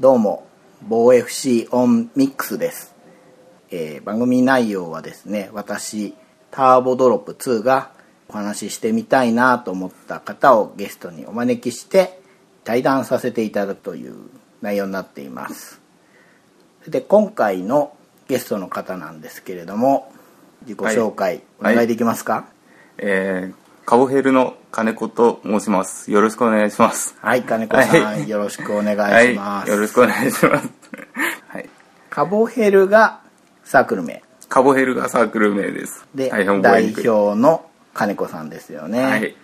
[0.00, 0.46] どうも、
[0.88, 2.94] 防 FC オンミックスです。
[3.70, 6.14] えー番組内容はですね、私、
[6.50, 7.90] ターボドロップ2が
[8.26, 12.18] お話ししてみたいなと思った方をゲストにお招きして
[12.64, 14.14] 対談させていただくという
[14.62, 15.82] 内容になっています。
[16.88, 17.94] で、今回の
[18.26, 20.10] ゲストの方なんですけれども、
[20.62, 22.46] 自己紹介おはい願いできますか？
[22.96, 26.10] えー、カボヘルの金子と申します。
[26.12, 27.16] よろしくお願いします。
[27.20, 29.68] はい、金子さん、はいよろしくお願はいします。
[29.68, 30.68] い、よろしくお願いします。
[31.48, 31.68] はい。
[32.08, 33.20] カボヘルが
[33.64, 36.06] サークル名カボヘルがサークル名です。
[36.14, 39.02] で、代表の金子さんですよね。
[39.02, 39.34] はい。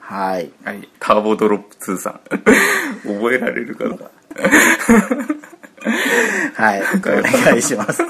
[0.00, 0.50] はい。
[0.64, 0.88] はい。
[1.00, 2.20] ターボドロップ2さん。
[3.04, 3.96] 覚えられるかな
[6.54, 6.82] はい。
[6.82, 8.02] お願いします。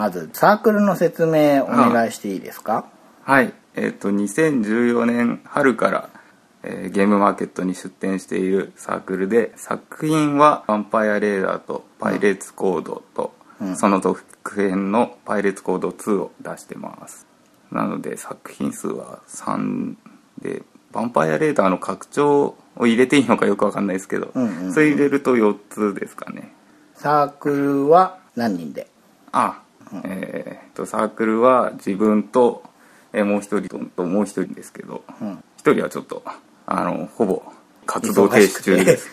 [0.00, 2.86] まず、サークルの説明お願いしていいですか？
[3.22, 3.52] はい。
[3.74, 6.08] えっ、と、2014年春から、
[6.62, 14.24] えーゲームマーケットに出展しているサークルで、作品は、ヴァンパイアレーダーとパイレーツコードと、うんその続
[14.56, 17.26] 編のパイレーツコード2を出してます。
[17.70, 19.96] なので、作品数は3
[20.40, 20.62] で、
[20.94, 26.54] ヴァンパイアレーダーの拡張を入れていいのかよくわかんないですけど、うんうんうんそれ入れると4つですかね。
[26.94, 28.86] サークルは何人で？
[29.32, 29.60] あ、
[30.04, 32.62] えー、とサークルは自分と、
[33.12, 35.42] えーもう一人とともう一人ですけどうん。
[35.56, 36.22] 一、人はちょっと
[36.66, 37.42] あのほぼ
[37.86, 39.08] 活動停止中です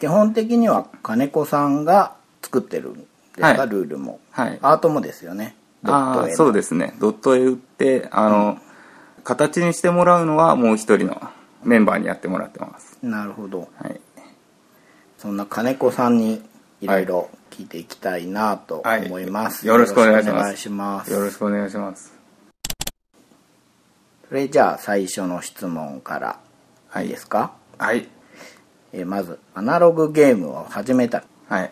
[0.00, 4.20] 基本的には金子さんが作ってるんですか、はいルールも。
[4.30, 5.56] はいアートもですよね。
[5.84, 8.58] ああそうでですねドット絵打ってあの、
[9.22, 11.20] 形にしてもらうのはもう一人の
[11.62, 13.06] メンバーにやってもらってますす。
[13.06, 13.68] なるほど。
[13.76, 14.00] はい
[15.18, 16.42] そんな金子さんに
[16.82, 19.06] いろいろ聞いていきたいなとはい。
[19.06, 19.66] 思います。
[19.66, 20.32] よろしくお願いします。
[20.32, 21.12] よろくお願いします。
[21.12, 22.12] よろしくお願いします。
[24.28, 26.40] それじゃあ最初の質問から
[26.88, 27.04] はい。
[27.04, 28.08] いいですか、はい。
[28.92, 31.70] えーまずアナログゲームを始めたはい。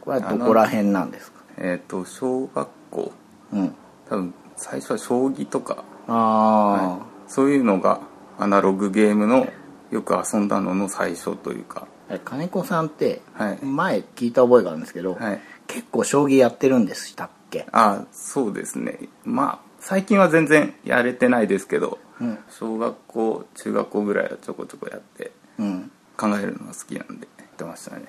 [0.00, 1.40] これはどこら辺なんですか？
[1.58, 3.12] えっ、と小学校。
[3.52, 3.74] うん。
[4.08, 5.84] 多分最初は将棋とか。
[6.08, 6.98] あ
[7.28, 8.00] そういうのが
[8.38, 9.46] アナログゲームの
[9.90, 11.86] よく遊んだのの最初というか。
[11.86, 13.64] あ、金子さんってはい。
[13.64, 15.40] 前聞いた覚えがあるんですけど、はい。
[15.66, 17.66] 結構将棋やってるんでしたっけ？
[17.72, 18.98] あそうですね。
[19.24, 22.38] まあ最近は全然やれてないですけど、うん。
[22.50, 25.90] 小学校中学校ぐらいはちょこちょこやってうん。
[26.16, 28.06] 考えるのが好きなんでやってましたね。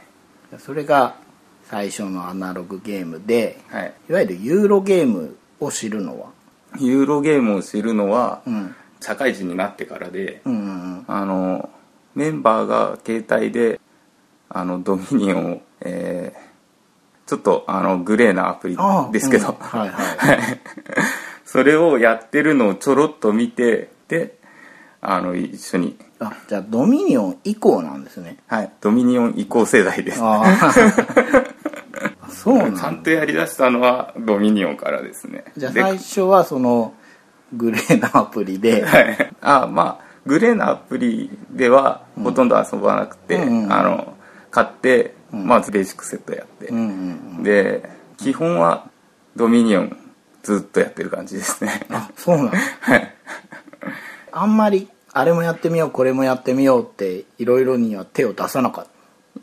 [0.57, 1.15] それが
[1.65, 3.93] 最初のアナログゲームではい。
[4.09, 6.29] いわゆるユーロゲームを知るのは？
[6.79, 8.73] ユーロゲームを知るのは、うん。
[9.01, 10.57] 社会人になってからで、うんう
[11.01, 11.05] ん。
[11.07, 11.69] あの
[12.15, 13.80] メンバーが携帯で
[14.53, 16.51] あのドミニオンを、えー
[17.31, 18.75] ちょっとあのグレーなアプリ
[19.13, 19.53] ですけど、うん。
[19.55, 20.17] はいはい。
[20.19, 20.37] はい。
[21.45, 24.37] それをやってるのをちょろっと見てで
[24.99, 28.35] あの一緒に、あじゃあドミニオン以降なんですね。
[28.47, 30.19] はい、ドミニオン移行世代です。
[32.29, 35.45] そうなちゃんとやりだしたのはドミニオンからですね。
[35.55, 36.95] でじゃあ最初はその
[37.53, 43.73] グレーなアプリで、 はい、あまあグレーなアプリではほとんど遊ばなくて、うんうん。
[43.73, 44.10] あの
[44.51, 46.71] 買って、まずベーシックセットやって、
[47.41, 48.89] で基本は
[49.35, 49.97] ドミニオン
[50.43, 51.87] ずっとやってる感じですね。
[51.89, 53.15] あそうなんだ はい。
[54.31, 58.85] あんまりあれもやってみようこれもやってみようっていろいろには手を出さなかっ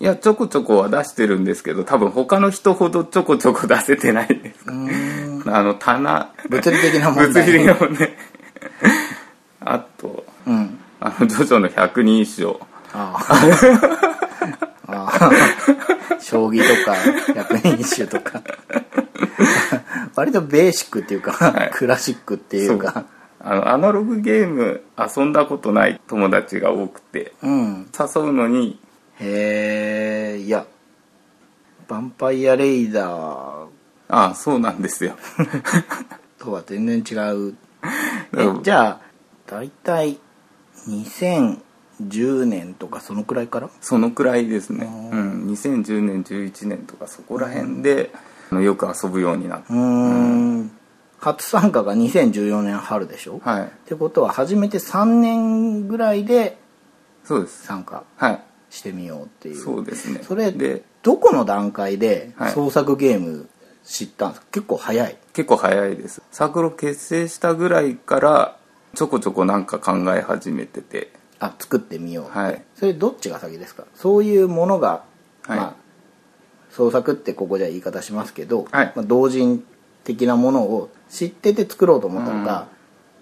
[0.00, 4.64] いやちょこちょこは出してるんですけど多分他の人ほどちょこちょこ出せてないです。
[5.50, 6.30] あの棚。
[6.48, 7.28] 物理的な問題。
[7.28, 8.14] 物理的な問題。
[9.60, 10.78] あとうん。
[11.00, 12.58] あのジョジョの百人一首
[12.92, 13.34] あああ
[14.02, 14.07] あ
[16.20, 16.97] 将棋とか
[17.35, 18.43] 百人一首とか。
[20.15, 21.70] 割とベーシックっていうか、い。
[21.73, 23.06] クラシックっていうか。
[23.41, 27.88] あのアナログゲーム遊んだことない友達が多くてうん。
[27.97, 28.81] 誘うのに
[29.20, 30.67] へえいや
[31.88, 33.67] ヴァンパイアレイダー。
[34.11, 35.17] ああそうなんですよ。
[36.38, 37.55] とは全然違う。
[38.62, 39.00] じゃあ
[39.47, 40.19] 大体
[42.02, 43.70] 2010年とかそのくらいから？
[43.80, 48.10] そのくらいですね、うん、2010年11年とかそこら辺で、
[48.50, 50.70] あのよく遊ぶようになってうーん。
[51.20, 53.72] 初参加が2014年春でしょ、っはい。
[53.88, 56.56] てことは初めて3年ぐらいで
[57.24, 58.40] 参加はい。
[58.70, 59.56] してみようっていう。
[59.56, 60.20] そうですね。
[60.22, 62.52] それでどこの段階ではい。
[62.52, 63.48] 創作ゲーム
[63.84, 65.16] 知ったんですか、結構早い。
[65.32, 66.22] 結構早いです。
[66.30, 68.56] サークルを結成したぐらいから
[68.94, 71.10] ちょこちょこなんか考え始めてて
[71.40, 72.37] あ作ってみよう。
[72.37, 72.62] はい。
[72.75, 73.85] それどっちが先ですか？
[73.94, 75.05] そういうものが、
[75.43, 75.56] はい。
[75.56, 75.75] まあ
[76.70, 78.93] 創作ってここでは言い方しますけど、はい。
[78.94, 79.64] まあ、同人
[80.05, 82.69] 的なものを知ってて作ろうと思ったのか、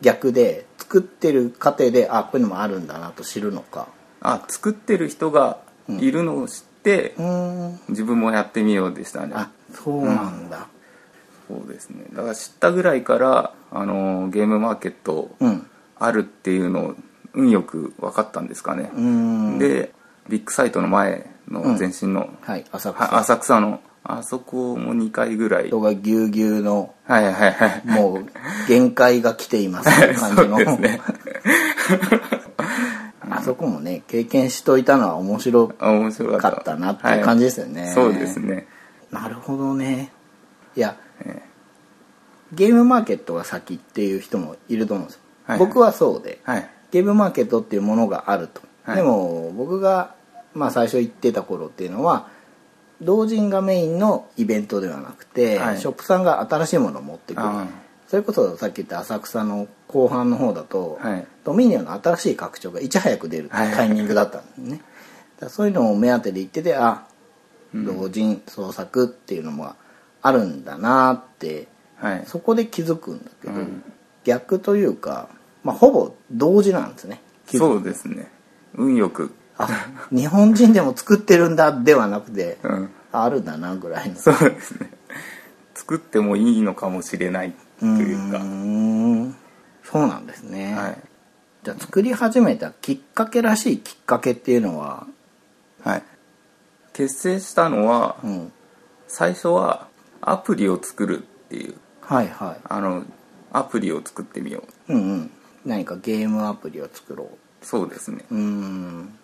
[0.00, 3.88] 逆で作ってる過程であこういうのもあるんだなと知るのか。
[4.20, 5.58] あ作ってる人が
[5.88, 7.80] いるのを知って、うーん。
[7.90, 9.32] 自分もやってみようでしたね。
[9.34, 10.68] あそうなんだ。
[11.48, 12.04] そうですね。
[12.12, 15.66] だから知ったぐらいからあのゲームマーケットうん。
[15.98, 16.94] あるっていうのを
[17.36, 18.90] 運よく分かったんですかね。
[18.94, 19.58] うー、ん。
[19.58, 19.92] で
[20.28, 25.68] ビッグサイトの前の前身の、はい浅は草浅草のあそこも2回ぐらい。
[25.68, 27.82] 人がぎゅうぎゅうのはいはいはい。
[27.84, 28.26] もう
[28.68, 29.88] 限界が来ています。
[29.88, 31.00] っ感じのですね。
[33.28, 37.82] あそこもね経験しといたのは面白かったなっていう感じですよね。
[37.82, 37.94] はい。
[37.94, 38.66] そうですね。
[39.10, 40.12] なるほどね。
[40.76, 41.42] いやえ
[42.52, 45.58] ゲームマーケットが先っていう人もいると思うんですよ、はい。
[45.58, 46.40] 僕はそうで。
[46.44, 48.96] はいゲームマーケットっていうものがあると、はい。
[48.96, 50.14] でも僕が、
[50.54, 52.28] まあ、最初行ってた頃っていうのは
[53.02, 55.78] 同人がメインのイベントではなくて、はい。
[55.78, 57.46] ショップさんが新しいものを持ってくる。
[57.46, 57.66] あ
[58.06, 61.26] それこそさっき言った浅草の後半の方だと、はい。
[61.44, 63.74] ドミニオンの新しい拡張がいち早く出るはい。
[63.74, 64.80] タイミングだったんですね、
[65.40, 67.06] だそういうのを目当てで行っててあ
[67.74, 69.74] 同人創作っていうのも
[70.22, 72.24] あるんだなってはい。
[72.26, 73.82] そこで気づくんだけど、うん。
[74.24, 75.28] 逆というか、
[75.66, 77.20] まあ、ほぼ同時なんですね。
[77.46, 78.30] そうですね。
[78.74, 79.34] 運よく。
[79.58, 79.68] あ
[80.12, 82.90] 日本人でも作ってるんだではなくて、うん。
[83.10, 84.16] ああるんだなぐらいの。
[84.16, 84.90] そうですね。
[85.74, 88.38] 作ってもいいのかもしれないというか。
[89.82, 90.98] そうなんですね、はい。
[91.64, 95.06] じゃあ作り始めたきっかけらしいきっかけっていうのは？
[95.82, 96.02] はい。
[96.92, 98.52] 結成したのはうん。
[99.08, 99.88] 最初は
[100.20, 101.74] アプリを作るっていう。
[102.02, 102.60] はいはい。
[102.68, 103.04] あの
[103.52, 104.94] アプリを作ってみよう。
[104.94, 105.30] うんうん
[105.66, 107.28] 何かゲームアプリを作ろ
[107.60, 108.24] そうですね。
[108.30, 109.18] うん。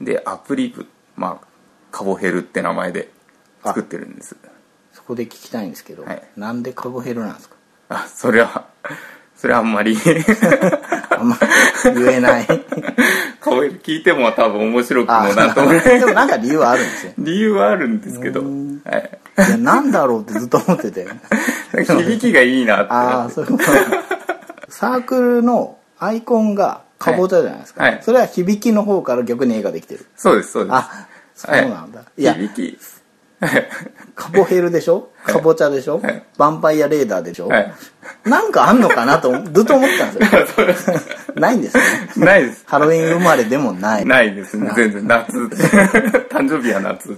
[0.00, 1.46] でアプリ部まあ
[1.90, 3.10] カボヘルって名前で
[3.64, 4.36] 作ってるんです。
[4.92, 6.22] そこで聞きたいんですけど、はい。
[6.36, 7.56] なんでカゴヘルなんですか？
[7.90, 8.66] あそれは
[9.36, 9.96] それはあんまり
[11.10, 11.36] あんま
[11.84, 12.46] 言えない。
[13.40, 15.98] カボヘル聞いても多分面白くもあなんともない。
[16.00, 18.80] でもなんか理由はあるんですよ理由はあるんですけど、うん。
[18.84, 21.06] はい、いやなんだろうってずっと思ってて。
[21.84, 23.64] 響きがいいなってああそういうこと。
[24.68, 27.92] サークルのアイコンがかぼちゃじゃないですか、はい。
[27.94, 28.02] はい。
[28.02, 30.06] それは響きの方から逆に絵ができてる。
[30.16, 30.74] そうですそうです。
[30.74, 32.78] あそうなんだ、い、や響き。
[34.14, 35.08] カボヘルでしょ？
[35.24, 36.22] かぼちゃでしょ、はい。
[36.36, 37.72] ヴァンパイアレーダーでしょ、はい。
[38.24, 41.00] なんかあんのかなと ずっと思ってたんですよ。
[41.36, 41.82] ないんですね。
[42.16, 42.64] ないです。
[42.66, 44.04] ハロウィン生まれでもない。
[44.04, 44.70] ないですね。
[44.76, 45.06] 全然。
[45.06, 45.38] 夏。
[46.28, 47.16] 誕生日は夏わ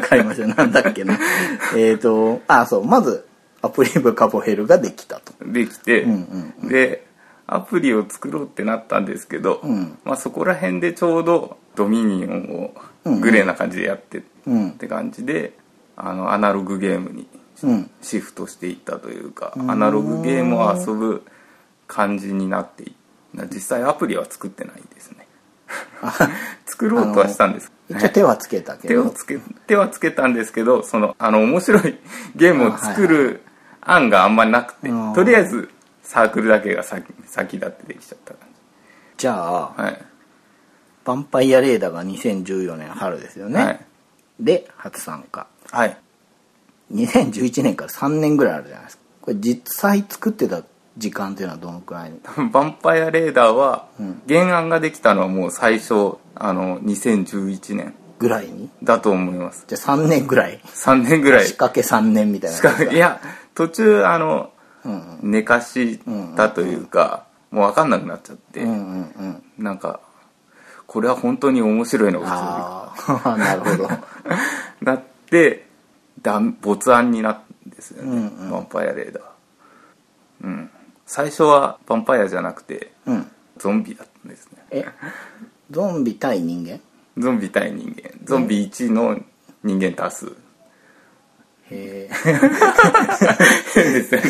[0.00, 0.46] かりました。
[0.54, 1.18] なんだっけな。
[1.76, 2.84] えっとあそう。
[2.86, 3.24] まず
[3.62, 5.32] アプリブカボヘルができたと。
[5.44, 7.06] できて、んで
[7.46, 9.98] アプリを作ろうってなったんですけど、ん。
[10.04, 12.72] まあ、そこら辺でちょうどドミニオン
[13.06, 14.70] をグレーな感じでやってうん。
[14.70, 15.52] って感じで
[15.96, 17.26] あのアナログゲームに
[17.62, 17.90] うん。
[18.00, 21.24] シフトしていったというか、アナログゲームを遊ぶ
[21.86, 22.94] 感じになってい
[23.52, 25.26] 実際アプリは作ってないですね。
[26.66, 27.72] 作ろうとはしたんです。
[27.88, 29.02] 一応手はつけたけど。
[29.04, 31.98] 手をつけ手はつけたんですけどそのあの面白い
[32.36, 33.42] ゲームを作る
[33.82, 35.12] 案があんまりなくて、うん。
[35.12, 35.70] とりあえず
[36.02, 38.48] サークルだけが先先立ってできちゃった感
[39.18, 39.28] じ。
[39.28, 39.92] ゃあ、じはい、
[41.04, 43.80] ヴァンパイアレーダーが2014年春ですよね、はい。
[44.40, 45.46] で初参加。
[45.70, 45.96] はい。
[46.92, 49.02] 2011年から3年ぐらいあるじゃないですか。
[49.22, 50.62] これ実際作ってた
[50.98, 52.12] 時間っていうのはどのくらい？
[52.22, 53.86] 多分ヴァンパイアレーダーは、
[54.28, 58.70] 原案ができたのはもう最初あの2011年ぐらいに？
[58.84, 61.46] だと思いますじゃあ3年ぐらい？3年ぐらい。
[61.46, 63.20] 仕掛け3年みたいないや
[63.54, 64.52] 途中あの
[64.84, 65.18] うん。
[65.22, 65.98] 寝かし
[66.36, 69.12] たというか、もう分かんなくなっちゃって、うんうん
[69.58, 69.64] うん。
[69.64, 70.00] なんか
[70.86, 73.88] これは本当に面白いのがああ なるほど。
[74.80, 75.66] なって
[76.20, 78.52] だ没案になったんですよね、うん。
[78.52, 79.22] ヴァンパイアレーダー。
[80.44, 80.70] うん。
[81.06, 83.30] 最初はヴァンパイアじゃなくてうん。
[83.58, 84.64] ゾンビだったんですね。
[84.70, 84.86] え
[85.70, 86.80] ゾンビ対人間？
[87.18, 88.10] ゾンビ対人間。
[88.24, 89.18] ゾンビ1の
[89.62, 90.26] 人間多数。
[91.70, 92.10] へえ
[93.74, 94.28] 変ですよね。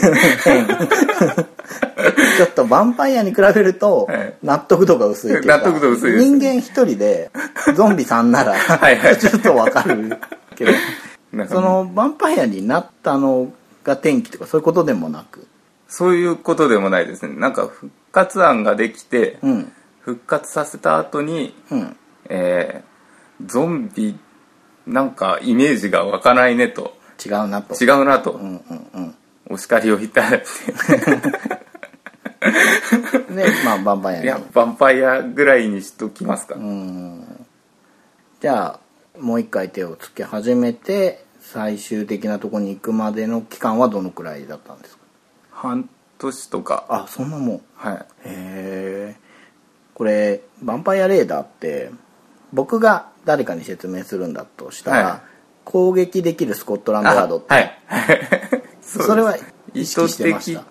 [2.37, 4.35] ちょっとヴァンパイアに比べるとはい。
[4.43, 7.31] 納得度が薄い納得度薄い人間一人で
[7.75, 8.55] ゾンビさんなら
[9.17, 10.19] ちょっとわかる
[10.55, 10.73] けど。
[11.49, 13.53] そのヴァンパイアになったの
[13.85, 15.47] が転機とかそういうことでもなく？
[15.89, 17.35] そういうことでもないですね。
[17.37, 19.73] なんか復活案ができて、うん。
[20.01, 21.97] 復活させた後に、うん
[22.29, 22.93] えー
[23.45, 24.17] ゾンビ
[24.87, 26.97] なんかイメージが湧かないねと。
[27.25, 27.75] 違うなと。
[27.83, 29.15] 違うなと、うんうんうん。
[29.49, 30.47] お叱りをいただいて
[33.35, 34.25] でまあバンパイアに。
[34.25, 37.47] いやヴァンパイアぐらいにしときますか、うん。
[38.41, 45.03] じゃあもう一回手をつけ始めて最終的なところに行くまでの期間はどのくらいだったんですか？
[45.51, 45.89] 半
[46.19, 46.85] 年とか。
[46.89, 47.61] あそんなもん。
[47.75, 47.97] はい。
[47.97, 49.17] へえ
[49.95, 51.91] これ「ヴァンパイアレーダー」って
[52.53, 55.21] 僕が誰かに説明するんだとしたら、はい。
[55.65, 57.79] 攻撃できるスコットランドヤードって、はい。
[58.81, 59.37] そう それは
[59.75, 60.65] 意識してました。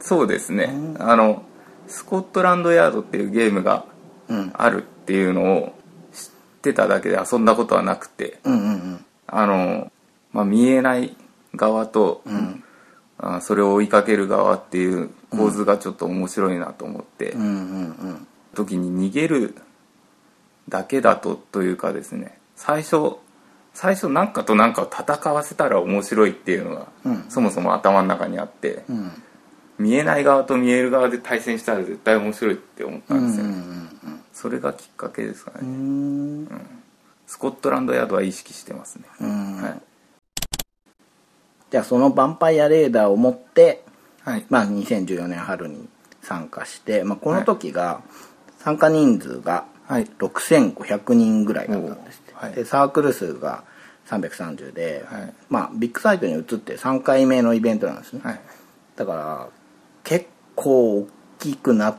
[0.00, 0.72] そうですね。
[0.98, 1.42] あの
[1.86, 3.84] スコットランドヤードっていうゲームが
[4.28, 4.52] うん。
[4.54, 5.74] あるっていうのを
[6.12, 6.30] 知っ
[6.62, 8.38] てただけで遊んだことはなくて。
[8.44, 9.90] うんうんあの、
[10.32, 11.16] まあ、見えない
[11.56, 12.22] 側と、
[13.18, 18.26] あそれを追いかける側っていう構図がちょっと面白いなと思って、うんうんうん。
[18.54, 19.54] 時に逃げる
[20.68, 23.16] だけだとというかですね最初
[23.74, 27.24] 最初何かと何かを戦わせたら面白いっていうのが、うん。
[27.28, 29.10] そもそも頭の中にあって、うん。
[29.78, 33.90] 見えない側と見える側で対戦したら絶対面白いって思ったうんんですよ、うん
[34.32, 36.48] それがきっかけですかね、うん。
[37.26, 39.62] スコットランドヤードは意識してますね、うん。
[39.62, 39.80] はい、
[41.70, 43.84] じゃあそのヴァンパイアレーダーを持って、
[44.22, 44.44] はい。
[44.48, 45.88] まあ、2014年春に
[46.22, 48.02] 参加して、まあ、この時が
[48.58, 52.52] 参加人数がはい6500人ぐらいだったんですって、はい。
[52.52, 53.64] でサークル数が
[54.06, 55.34] 330で、はい。
[55.48, 58.40] まあ、ビッグサイトに移って3回目のイベントなんですね、はい。
[58.96, 59.48] だから
[60.02, 61.96] 結構大きくなっ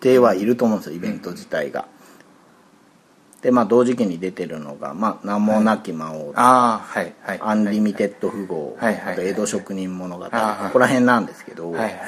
[0.00, 1.86] てはいると思うんですよイベント自体が、
[3.42, 7.40] でまあ同時期に出てるのが「まあ、名もなき魔王」ああはいはい。
[7.42, 9.04] アンリミテッド富豪」はいはい。
[9.04, 12.04] はいあと江戸職人物語」ここら辺なんですけど、はいはいはい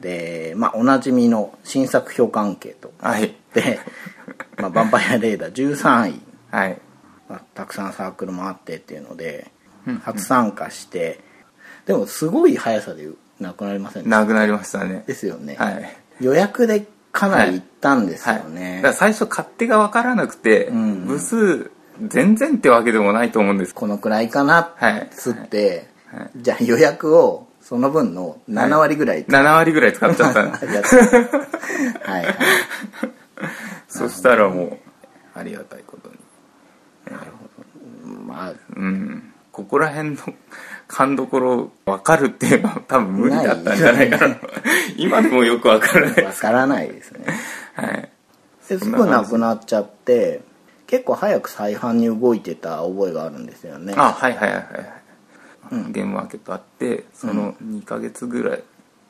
[0.00, 2.92] でまあおなじみの新作評価アンケート。
[3.00, 3.34] はいはい。
[3.54, 3.80] で、
[4.56, 6.20] まあ、ヴァンパイアレーダー13位、
[6.50, 6.80] はい。
[7.28, 9.50] まあ、たくさんサークルもあってっていうので
[10.02, 11.20] 初参加して
[11.86, 13.08] でもすごい速さで
[13.40, 14.20] なくなりませんでした？
[14.20, 15.04] なくなりましたね。
[15.06, 15.96] ですよね、はい。
[16.20, 21.06] 予約でかなり行ったんですよはい、ね、だから最初勝手が分からなくて、ん。
[21.06, 21.70] 部数
[22.06, 23.74] 全然ってわけでもないと思うんです。
[23.74, 24.72] このくらいかな？
[24.76, 25.00] はい。
[25.02, 26.30] っつって、はい。
[26.36, 30.40] じゃあ予約をその分の7割ぐらい、7割ぐらい使っちゃった。
[30.44, 30.48] は
[32.20, 32.36] いはい
[33.88, 34.78] そしたらもう
[35.34, 36.16] ありがたいことに。
[38.26, 39.32] まあうん。
[39.52, 40.18] ここら辺の
[40.86, 44.36] 勘どころ分かるっていうのは多分無理だったんじゃないかな。
[44.96, 46.24] 今でもよく分からない。
[46.24, 47.24] わからないですね。
[47.74, 48.10] はい。
[48.68, 50.42] ですぐなくなっちゃって
[50.86, 53.94] 結構早く再販に動いてた覚えがあるんですよね。
[53.96, 58.62] あはいはいはいはい、ゲームマーケットあってその2ヶ月ぐらい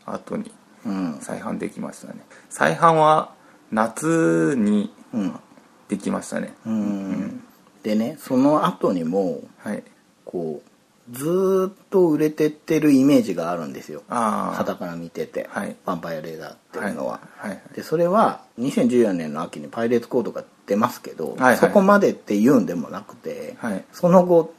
[0.04, 0.52] 後に
[0.84, 1.18] うん。
[1.20, 2.20] 再販できましたね。
[2.48, 3.34] 再販は
[3.72, 5.40] 夏にうん。
[5.88, 6.54] できましたね。
[6.66, 7.42] うん。
[7.82, 9.82] でねその後にもはい。
[10.24, 10.70] こう
[11.12, 14.02] ずーっと売れてってるイメージがあるんですよ。
[14.08, 15.68] ああ肌から見てて、はい。
[15.86, 17.50] ヴァンパイアレーダーっていうのは、はい。
[17.50, 17.62] はい。
[17.74, 21.56] でそれは2014年の秋にパイレーツコードが出ますけど、はいはい。
[21.58, 23.84] そこまでって言うんでもなくて、はい。
[23.92, 24.52] その後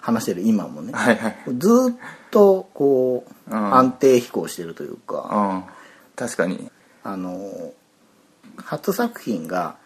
[0.00, 1.36] 話してる今もね、はいはい。
[1.58, 1.96] ずーっ
[2.30, 3.74] とこう、うん。
[3.74, 5.72] 安定飛行してるというか、ああ
[6.16, 6.70] 確かに。
[7.04, 7.72] あの
[8.56, 9.76] 初作品が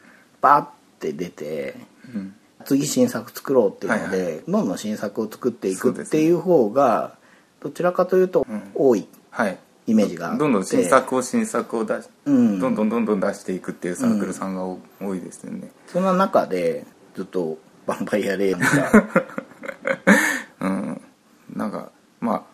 [0.40, 0.68] バーっ
[0.98, 1.74] て出て
[2.14, 2.34] うん。
[2.64, 7.16] 次新作作ろうっていうので、はいどんどん新作を作っていくっていう方が
[7.60, 8.72] どちらかというとん。
[8.74, 9.58] 多いはい。
[9.86, 10.38] イメージがあって。
[10.40, 12.58] どんどん新作を新作を出し、うん。
[12.58, 15.70] どんどんどんどん出していくっていうサークルさんがお多いですよね。
[15.86, 19.24] その中でずっと「ヴァンパイアレーダー
[20.66, 21.00] うん。
[21.54, 22.46] なんかま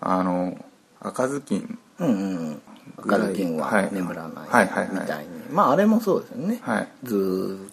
[0.00, 0.64] ああの
[1.00, 2.10] 赤ずきん」うんう
[2.52, 2.62] ん
[2.98, 4.94] 赤ずきんは眠らないはいはいはい。
[4.94, 6.88] みたいにまああれもそうですよね、はい。
[7.04, 7.16] ず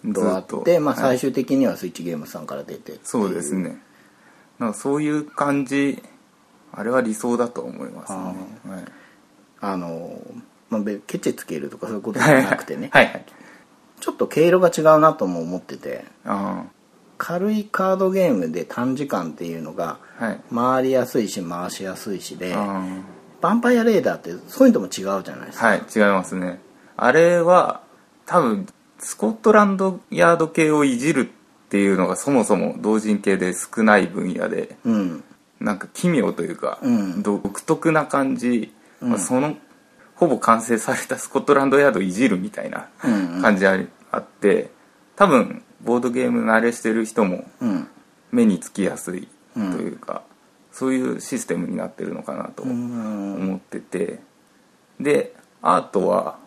[0.04, 0.82] ーっとあってと。
[0.82, 1.04] まあ、はい。
[1.18, 3.78] 最終的にはスイッチゲームさんから出てそうですね。
[4.60, 6.02] なんかそういう感じ
[6.72, 8.20] あれは理想だと思いますね。
[8.76, 8.86] はい。
[9.62, 10.20] あの、
[10.70, 12.90] まあ、べケチつけるとかそういうことじゃなくてね。
[12.92, 13.06] はい。
[13.06, 13.26] はい。
[14.00, 16.06] ちょっと毛色が違うなとも思ってて。
[16.26, 16.66] あ
[17.18, 20.00] 軽いカードゲームで短時間っていうのが
[20.54, 22.84] 回りやすいし回しやすいしであ
[23.42, 26.60] ヴァンパイアレーダーってそういうのも違うじゃないですか、あはい違いますね
[26.98, 27.82] あれは
[28.26, 28.68] 多分
[29.00, 35.24] スコットランドヤード系をいじるっていうのがそもそも同人系で少ない分野でうん。
[35.60, 37.24] なんか奇妙というか、うん。
[37.24, 39.10] 独特な感じ、うん。
[39.10, 39.58] まあその
[40.16, 42.88] ほぼ完成されたスコットランドヤードをいじるみたいな
[43.42, 44.72] 感じありあって
[45.18, 47.88] 多分ボードゲーム慣れしてる人もうん。
[48.32, 50.24] 目につきやすいというか、
[50.72, 53.36] そういうシステムになってるのかなとうん。
[53.36, 54.20] 思ってて。
[55.00, 56.38] でアートは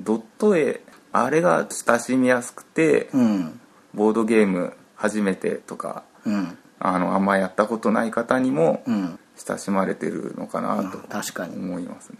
[0.00, 0.80] ドット絵
[1.12, 3.60] あれが親しみやすくて、うん。
[3.94, 6.56] ボードゲーム初めてとかうん。
[6.78, 9.18] あのあんまやったことない方にもうん。
[9.36, 11.56] 親しまれてるのかなと確かに。
[11.56, 12.18] 思いますね、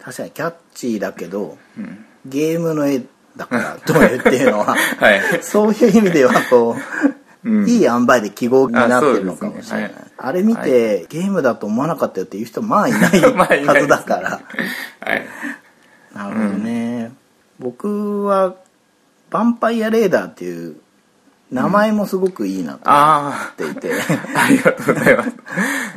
[0.00, 3.02] 確かにキャッチーだけどうん、ゲームの絵
[3.36, 4.66] だからどういうっていうのは
[4.98, 5.42] はい。
[5.42, 6.76] そういう意味ではこ
[7.44, 7.68] う、うん。
[7.68, 9.84] いい塩梅で記号になってるのかもしれない。
[9.86, 9.94] あ,、ね。
[10.16, 13.02] はいれ見て、ゲームだと思わなかったよっていう人まあいない
[13.64, 14.40] はずだから。
[15.00, 15.26] はい。
[16.14, 17.12] なるほどね、
[17.60, 18.54] 僕は
[19.30, 20.76] 「ヴァンパイアレーダー」っていう
[21.52, 23.96] 名前もすごくいいなと思あっていて、あ
[24.46, 25.30] ありがとうございます。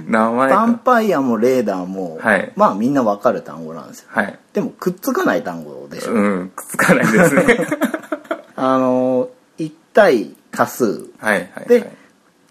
[0.08, 2.51] 名前ヴァンかパイアもレーダーも、はい。
[2.55, 4.08] まあみんなわかる単語なんですよ。
[4.12, 4.39] はい。
[4.53, 6.51] でもくっつかない単語でしょ、うん。
[6.55, 7.67] くっつかないですね。
[8.55, 9.29] あの
[9.60, 10.86] 1対多数。
[10.86, 11.67] はいはいはい。
[11.67, 11.91] で、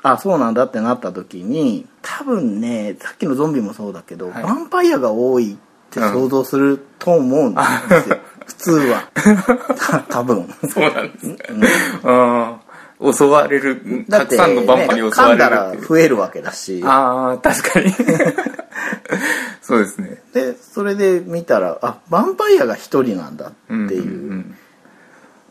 [0.03, 4.45] あそうなんだってなった時に多分ねさっきのゾンビもそうだけど、はい。
[4.45, 5.57] ヴァンパイアが多いっ
[5.91, 7.61] て想像すると思うんで
[8.03, 9.11] すよ、普通は。
[9.79, 10.49] た多分。
[10.69, 11.27] そうなんです。
[11.27, 11.37] ね、
[12.05, 12.59] あ
[13.01, 16.83] あ襲われるたくさんのバンパにね、襲われる噛んだら増えるわけだし。
[16.85, 17.93] ああ確かに。
[19.61, 20.23] そうですね。
[20.33, 24.57] でそれで見たらあヴァンパイアが一人なんだっていう,、うん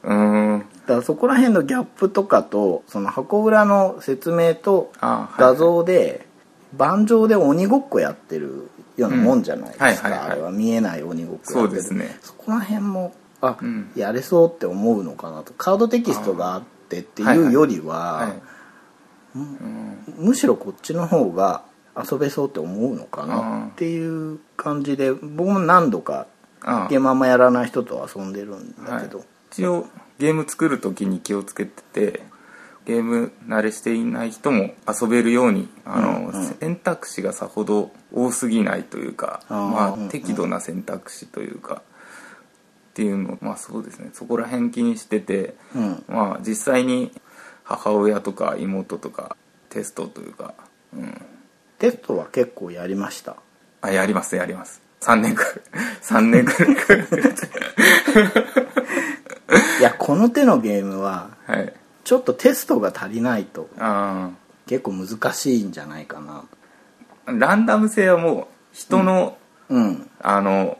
[0.03, 6.25] うんだからそこら辺のギャップとかとその箱裏の説明と画像で
[6.73, 11.83] 盤上で鬼ごっこやってるようなもんじゃないですか、あれは見えない鬼ごっこやってる。
[11.83, 12.17] そね。
[12.21, 13.91] そこら辺もあ、うん。
[13.95, 15.53] やれそうって思うのかなと。
[15.53, 18.41] カードテキストがあってってはいはいいうよりは、はい。
[20.17, 21.63] むしろこっちの方が
[21.95, 26.27] 遊べそうって思うのかあなーっていう感じで僕も何度か
[26.89, 29.87] ゲームあんまやらない人と遊んでるんだけど、一応
[30.19, 32.21] ゲーム作る時に気をつけてて
[32.85, 36.45] ゲーム慣れしていない人も遊べるようにあの、うんうん。
[36.59, 44.09] 選択肢がさほど多すぎないというかまあ適度な選択肢というかっていうのまあそうですね。
[44.13, 46.03] そこら辺気にしてて、うん。
[46.07, 47.11] まあ実際に
[47.63, 49.37] 母親とか妹とか
[49.69, 50.53] テストというか、
[50.93, 51.21] うん、
[51.79, 53.37] テストは結構やりました？
[53.81, 54.81] あやりますやります。
[55.01, 55.53] 3年くらい。
[56.03, 57.07] 3年くらい。
[59.79, 63.69] いやこの手のゲームははいちょっとテストが足りないと。
[63.77, 64.31] あ
[64.67, 66.43] 結構難しいんじゃないかな。
[67.25, 69.37] あランダム性はもう人の、
[69.69, 70.09] うん。
[70.19, 70.77] あの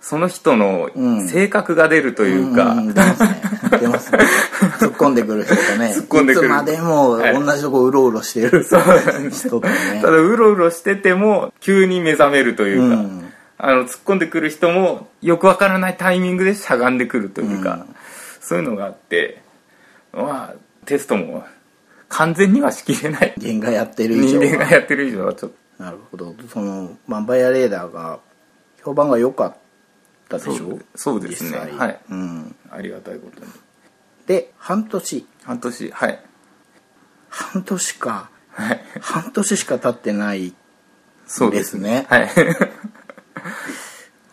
[0.00, 2.90] その人のうん性格が出るというか、ん。
[2.90, 2.94] ん。
[2.94, 3.42] 出ますね。
[3.80, 4.18] 出ますね。
[4.78, 5.94] 突っ込んでくる人とね。
[5.96, 6.46] 突っ込んでくる。
[6.46, 10.00] いつまでもはい同じとこうろうろしてる人とね。
[10.02, 13.32] ただうろうろしてても急に目覚めるというか、うん。
[13.58, 17.94] あの突っ込んでくる人もよくわからないタイミングでしゃがんでくるというか、うん。
[18.40, 19.42] そういうのがあって
[20.26, 20.54] まあ
[20.86, 21.44] テストも
[22.08, 23.34] 完全にはしきれない。
[23.36, 25.82] 人間がやってる以上は人間がやってる以上はちょっと。
[25.84, 26.34] なるほど。
[26.48, 28.18] そのヴァンパイアレーダーが
[28.82, 29.56] 評判が良かっ
[30.28, 30.78] たでしょ？
[30.94, 31.58] そうですね。
[31.58, 32.00] はい。
[32.10, 33.50] うん、ありがたいことに。
[34.26, 35.26] で半年。
[35.44, 36.24] 半年はい。
[37.28, 38.30] 半年か。
[38.50, 38.80] はい。
[39.00, 40.54] 半年しか経ってない
[41.26, 42.06] そうですね。
[42.08, 42.28] はい。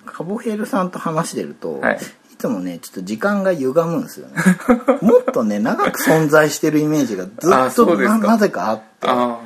[0.06, 2.00] カボヘルさんと話してると、はい
[2.36, 4.36] い、つもねちょっと時間が歪むんですよね。
[5.02, 9.08] もっとね長く存在してるイメージがずあっとななぜかあって。
[9.08, 9.40] あ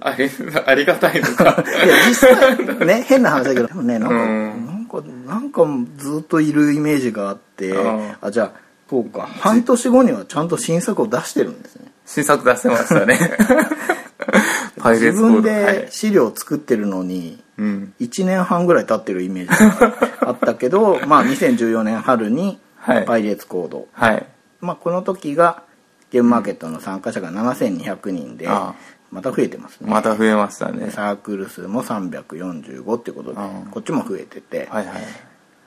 [0.00, 0.30] ああり
[0.66, 1.64] ありがたいのか。
[1.84, 4.66] いや実際ね 変な話だけどでもねなんか、うん。
[4.66, 5.62] なんかなんか
[5.96, 8.52] ずっといるイメージがあってああじゃあ
[8.88, 9.28] そうか。
[9.40, 11.92] 半年後にはちゃんと新作を出してるんですね。
[12.06, 13.18] 新作出せましたね。
[14.94, 17.94] 自分で資料を作ってるのにうん。
[18.00, 19.94] 1年半ぐらい経ってるイメージが
[20.28, 23.04] あったけどまあ2014年春にはい。
[23.04, 24.26] パイレーツコード、はい。
[24.60, 25.62] まあ、この時が
[26.10, 29.90] ゲームマーケットの参加者が7200人でまた増えてますね。
[29.90, 30.90] また増えましたね。
[30.90, 33.38] サークル数も345ってことで
[33.70, 34.96] こっちも増えててはいはい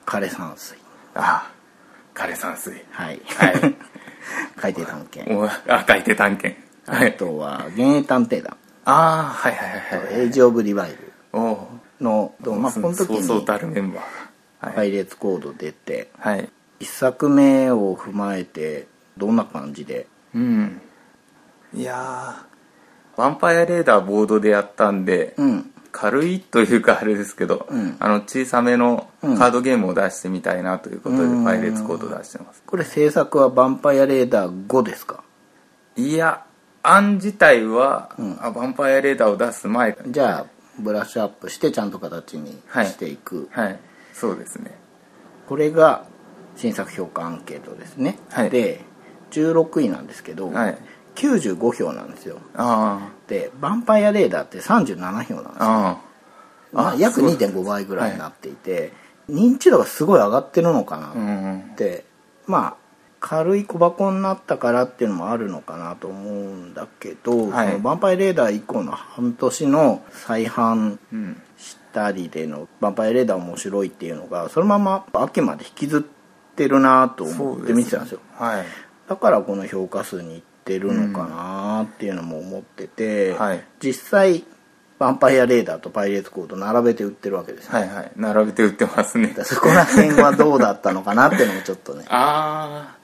[0.05, 0.77] 枯山水。
[1.13, 1.51] ああ。
[2.15, 2.83] 枯山水。
[2.91, 3.75] はい、はい。
[4.57, 5.35] 海底探検。
[5.35, 6.61] おあ海底探検。
[6.87, 8.57] はあいとは「幻影探偵団。
[8.85, 10.21] ああはいはいはい」はい。
[10.21, 10.95] エイジ・オブ・リバイ
[11.33, 11.69] おお
[12.01, 12.03] ブ」
[12.49, 14.01] の、まあ、この時そうそうにたるメンバーが。
[14.59, 18.87] はい、パイレーツコード出てはい、一作目を踏まえて
[19.17, 20.05] どんな感じで？
[20.35, 20.81] うん。
[21.73, 25.71] いやーヴァンパイアレーダーボードでやったんで、うん。
[25.91, 27.97] 軽いというかあれですけど、うん。
[27.99, 29.37] あの小さめのうん。
[29.37, 31.43] カードゲームを出してみたいなということで、うん。
[31.43, 32.61] パイレーツコード出してます。
[32.65, 35.23] これ制作は「ヴァンパイアレーダー5」ですか？
[35.95, 36.43] いや
[36.83, 38.37] 案自体は、うん。
[38.39, 43.79] あヴァンパイアレーダーを出す前じゃあブラッシュアップしてちゃんと形にはいしていく、はい。
[44.13, 44.71] そうですね。
[45.47, 46.05] これが
[46.55, 48.49] 新作評価アンケートですね、はい。
[48.49, 48.81] で
[49.31, 50.77] 16位なんですけど、はい。
[51.15, 52.39] 95票なんですよ。
[52.55, 55.47] あでヴァンパイアレーダーって37票なんですよ。
[55.59, 56.11] ああ
[56.71, 58.93] まあ、約そう2.5倍ぐらいになっていて、
[59.29, 62.05] 認知度がすごい上がってるのかなあうんって
[62.47, 62.80] まあ
[63.21, 67.67] 軽い小箱になったからっていうのもあるのかなと思うんだけど、はい。
[67.67, 71.41] そのヴァンパイアレーダー以降の半年の再販うん。
[71.57, 76.01] したりでのヴァンパイアレーダー面白いっていうのがそのまま秋まで引きずっ
[76.55, 78.19] てるなと思って見てたんですよ。
[78.33, 78.65] はい。
[79.07, 83.63] だからこの評価数にいってるのかなっていうのも思ってて、はい。
[83.79, 88.11] 実際ヴァンパイアレーダーとパイレーツコード並べて売ってるわけですよ、はいはい。
[88.15, 89.35] 並べて売ってますね。
[89.43, 92.05] そこら辺はどうだったのかなっていうのもちょっとね。
[92.09, 93.00] ああ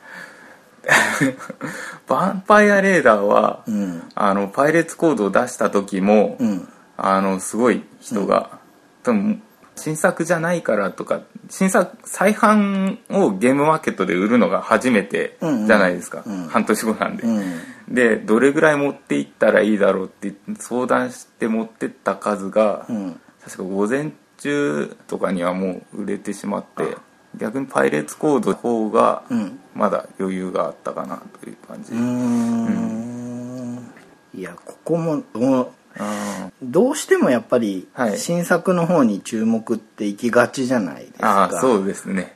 [2.07, 4.03] ヴァンパイアレーダーは、うん。
[4.15, 6.67] あのパイレーツコードを出した時も、うん。
[6.95, 8.59] あのすごい人が、
[9.03, 9.41] 多分
[9.75, 16.43] 新作じゃないからとか新作再販をゲームマーケットで売るのが初めてじゃないですか、うん。
[16.43, 17.61] うん半年後なんで、うん。
[17.89, 23.19] でどれぐらい持っていったらいいだろうって相談して持ってった数が、うん。
[23.43, 26.97] 確か午前中とかにはもう売れてしまって
[27.37, 29.59] 逆にパイレーツコードの方がうん。
[29.75, 33.87] まだ余裕があったかなという感じ、うーん。
[34.33, 35.67] いやここもどう
[35.99, 38.17] あどうしてもやっぱりはい。
[38.17, 42.35] 新作の方に注目っていきがちじゃないですーあかーそうですね。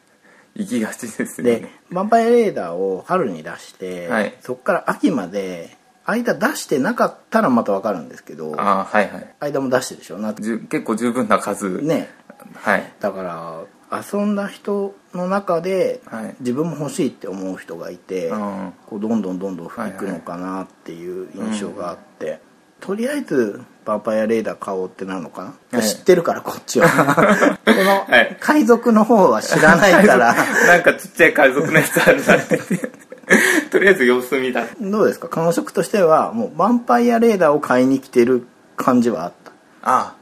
[0.56, 1.80] 行きがちですよでね。
[1.92, 4.36] ヴァンパイアレーダーを春に出して、はい。
[4.42, 9.36] そこから秋まで間出してなかったらまた分かるんですけどああはいはい。
[9.40, 11.82] 間も出してるでしょな結構十分な数。
[11.82, 12.10] ね。
[12.56, 12.92] はい。
[13.00, 18.74] だから遊んだ人の中ではい自分も欲しいって思う人がいて、うん。
[18.88, 22.40] こうどんどんどんどん増えていくのかなっていう印象があって、
[22.80, 26.88] とりあえずヴァンパイアレーダー買おうってなるのかな、はい知ってるからこっちは。
[27.66, 28.38] このはい。
[28.40, 30.34] 海賊の方は知らないから。
[30.68, 32.60] なんかちっちゃい海賊のやつあるなって。
[33.72, 34.66] とりあえず様子見だ。
[34.80, 35.28] どうですか？
[35.30, 38.46] 感触としてはもうヴァンパイアレーダーを買いに来てる
[38.78, 39.52] 感じはあった。
[39.84, 40.21] あでも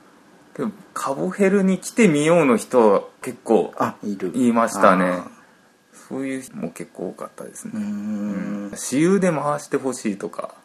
[0.99, 4.33] カボヘルに来てみようの人は結構あいる。
[4.33, 5.05] 言いましたね。
[5.05, 5.31] あ
[5.93, 7.71] そういう人も結構多かったですね。
[7.73, 7.83] ーうー
[8.67, 8.71] ん。
[8.75, 10.55] 私有で回してほしいとか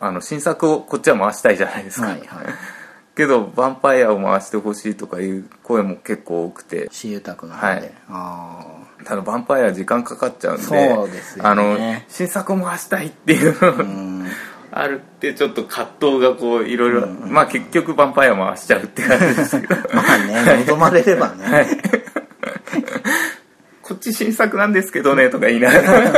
[0.00, 2.46] あの新作をこっちは回したいじゃないですか、はいはい。
[3.14, 6.88] けどヴァンパイアを回してほしいとかいう声も結結構多くて。
[6.90, 7.92] 私有宅なので、はい。
[8.08, 8.66] あ
[9.04, 11.48] ただヴァンパイアは時間かかっちゃうんでそうですよね。
[11.48, 11.78] あの
[12.08, 13.84] 新作を回したいっていうの
[14.76, 19.76] あるってちょっと葛藤がこういろいろまあ結局ヴァンパイア回しちゃうって感じですけど。
[19.94, 21.66] まあね望まれればね、は い
[23.82, 26.12] こっち新作なんですけどねとか言いながら。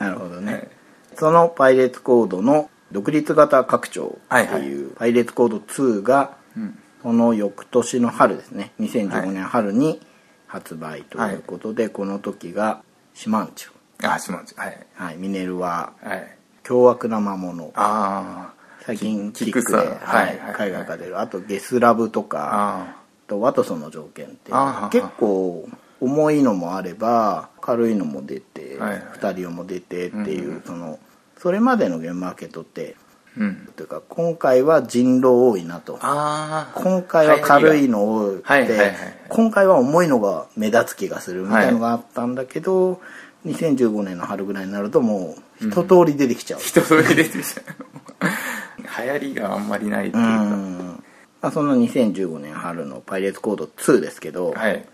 [0.00, 0.68] なるほどね、
[1.16, 4.86] そのパイレーツコードの独立型拡張ってはいい。
[4.86, 6.78] うパイレーツコード2がうん。
[7.02, 8.72] その翌年の春ですね。
[8.80, 10.00] 2015年春に
[10.48, 12.82] 発売ということで、この時が
[13.14, 13.70] シマンチュ、
[14.02, 14.86] あ島内はい。
[14.94, 16.38] はい、ミネルははい。
[16.62, 17.72] 凶悪な魔物。
[17.74, 21.20] あ最近キキックで、はいはいはい海外が出る。
[21.20, 24.52] あとゲスラブとあかあとワトソンの条件って
[24.90, 25.68] 結構
[26.00, 29.02] 重いのもあれば軽いのも出て、はいはい。
[29.14, 30.98] 2人用も出てっていう、うんその
[31.38, 32.96] それまでのゲームマーケットって
[33.36, 33.68] あうん。
[33.76, 35.98] というか今回は人狼多いなと。
[36.02, 38.96] ああ今回は軽いの多くて、はいはいはい
[39.28, 43.00] 今回は重いのが目立つ気がするみたいのがあったんだけど、
[43.48, 49.04] 2015年の春ぐらいになるともう一通り出てきちゃう、人それ出てきちゃう。
[49.04, 51.04] 流行りがあんまりないっていううかん。
[51.40, 54.84] まあ、その2015年春の「パイレーツコード2」ですけど、はい。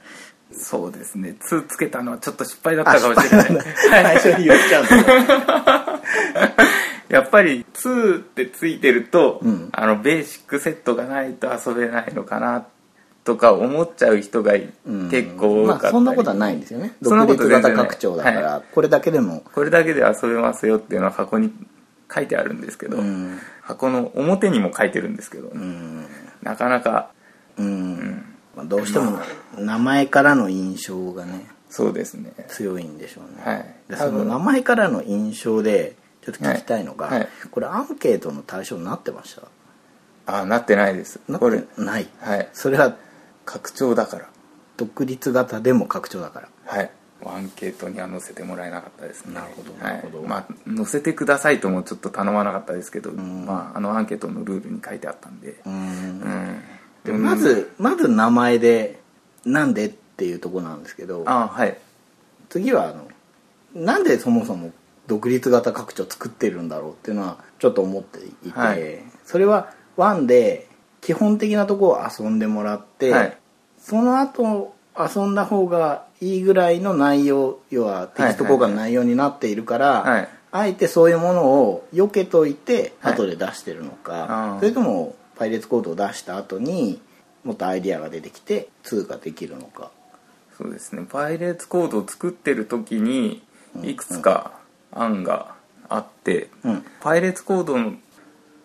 [0.52, 1.34] そうですね。
[1.40, 3.64] 2つけたのはちょっと失敗だったかもしれない。
[3.90, 6.00] 最初に言っちゃうんだ
[7.08, 9.68] やっぱり2ってついてると、うん。
[9.72, 12.66] あのベーシックセットがないと遊べないのかな
[13.24, 16.94] とか思っちゃう人が結構多かったり、まあそんなことはないんですよね。
[17.00, 19.42] 独立型拡張だから、はこれだけでも。
[19.52, 21.52] これだけで遊べますよっていうのは箱に
[22.14, 23.38] 書いてあるんですけど、うん。
[23.62, 26.06] 箱の表にも書いてるんですけど、うん。
[26.42, 27.10] なかなか
[27.56, 28.24] うん、
[28.56, 29.18] まあ、どうしても
[29.56, 32.32] 名前からの印象がねそうですね。
[32.48, 33.74] 強いんでしょうね、はい。
[33.88, 37.18] でその名前からの印象でちょっと聞きたいのが、はい。
[37.20, 39.42] はいこれアンケートの対象になってました？
[40.40, 41.20] あなってないです。
[41.28, 42.08] なっこれてない。
[42.20, 42.48] はい。
[42.52, 42.96] それは
[43.44, 44.28] 拡張だから。
[44.76, 46.48] 独立型でも拡張だから。
[46.66, 46.90] はい。
[47.26, 49.34] アンケートには載せてもらえなかったですね。
[49.34, 50.28] なるほどはないるほど。
[50.28, 53.46] まあ載せてくださいともちょっと頼まなかったですけど、ん。
[53.46, 55.60] まああのアンケートのルールに書いてあったんで。
[55.64, 55.72] うん。
[55.72, 56.62] うん。
[57.04, 59.00] でまずまず名前で
[59.44, 61.78] なんでっていうところなんですけどあはい。
[62.48, 63.08] 次はあの
[63.74, 64.72] なんでそもそも
[65.06, 69.02] 独立型拡張作ってるんだろうっていうのはちょっと思っていて、はい。
[69.24, 70.68] それは1で
[71.04, 73.36] 基本的なところを遊んでもらって、はい。
[73.78, 83.14] その後遊んだ方がいいぐらいの内容要はテキスト交換の内容になっているから、はいあえてそういうものを避けといてはい。
[83.14, 87.02] 後で出してるのか、それともパイレーツコードを出した後に
[87.42, 89.90] もっとアイディアが出てきて2ができるのか。
[90.56, 91.04] そうですね。
[91.08, 93.42] パイレーツコードを作ってる時に
[93.82, 94.52] いくつか
[94.92, 95.56] 案が
[95.88, 96.84] あって、うん。
[97.00, 97.74] パイレーツコード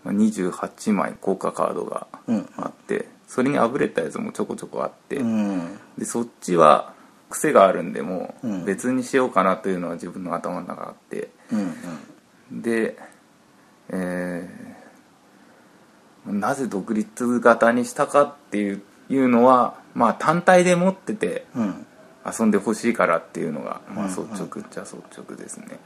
[0.06, 2.50] 28枚効果カードがうん。
[2.58, 5.80] あってそれにあぶれたやつもちょこちょこあって、うん。
[5.98, 6.94] でそっちは
[7.30, 8.66] 癖があるんでもううん。
[8.66, 12.98] 別にしようかなというのは自分の頭の中あってうんで、
[13.90, 14.70] えー
[16.26, 21.46] なぜ独立型にしたかっていういうのはまあ単体で持ってて
[22.26, 25.80] 遊んでほしいからっていうのが、まあ、率直っちゃ率直ですね。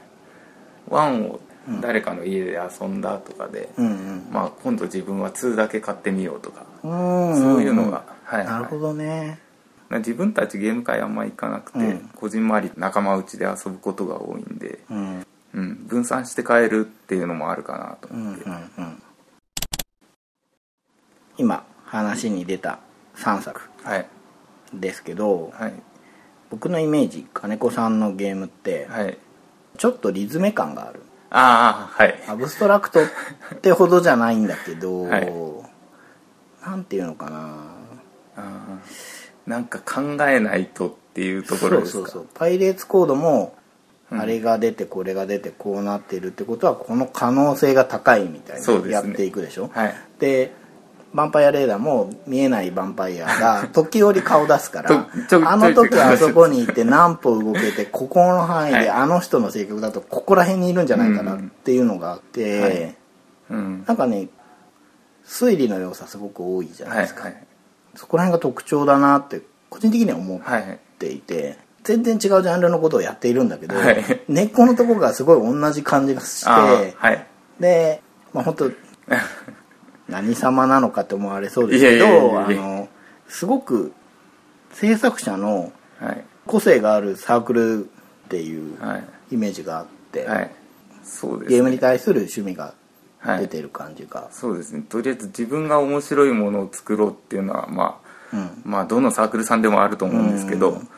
[0.88, 1.40] ワンを
[1.80, 3.70] 誰かの家で遊んだとかで、
[4.30, 8.46] まあ、今度自分は2だけ買ってみようとか、うんそういうのが、はいはい。
[8.46, 9.38] なるほどね。
[9.90, 12.10] 自分たちゲーム会あんま行かなくて、うん。
[12.14, 15.26] こじんまり仲間内で遊ぶことが多いんで、うん。
[15.54, 18.50] うん、分散して買えるっていうのもあるかなと思って、う
[18.82, 19.02] ん
[21.36, 22.78] 今話に出た
[23.16, 24.06] 3作はい。
[24.72, 25.72] ですけどはい。
[26.50, 29.18] 僕のイメージ金子さんのゲームってはい。
[29.76, 31.02] ちょっとリズメ感がある
[31.36, 32.22] ああはい。
[32.28, 33.06] アブストラクトっ
[33.60, 35.32] てほどじゃないんだけど、はい。
[36.64, 38.44] なんていうのかな。
[39.46, 41.98] なんか考えないとっていうところですか？
[41.98, 42.28] そうそうそう。
[42.34, 43.56] パイレーツコードも
[44.12, 44.20] うん。
[44.20, 48.88] あれが出てこれが出てこうなってるってことはこの可能性が高いみたいそうですね。
[48.88, 49.70] にやっていくでしょ？
[49.74, 49.94] はい。
[50.20, 50.52] で
[51.14, 55.08] ヴァンパイアレーダーも見えないヴァンパイアが 時折顔出すから
[55.46, 58.84] あの時あそこにいて何歩動けて ここの範囲はい。
[58.84, 62.94] であの人の性格だとここら辺にいるんじゃないかなっていうのがあって、はい。
[63.50, 63.84] うん。
[63.86, 64.28] なんかね
[65.24, 67.44] 推理の要素すごく多いじゃないですか、はいはい。
[67.94, 74.04] そこら辺が特徴だなって個人的には思はいっていて、全然違うジャンルのことをやっているんだけど、はい。
[74.28, 77.26] 根っこのところがすごい同じ感じがしてはい。
[77.60, 78.70] でまあ本当
[80.14, 82.88] 何様なのかって思われそうですけどあの
[83.26, 83.92] すごく
[84.72, 86.24] 制作者のはい。
[86.46, 89.04] 個性があるサークルっていうはい。
[89.32, 90.50] イメージがあって、はい。
[91.02, 92.74] そうです、ね、ゲームに対する趣味が
[93.18, 93.40] はい。
[93.40, 94.84] 出てる感じが、そうですね。
[94.86, 98.00] とりあえず自分が面白いものを作ろうっていうのはま
[98.32, 98.62] あうん。
[98.64, 100.88] まあどのサークルさんでもあると思うんですけど、うん。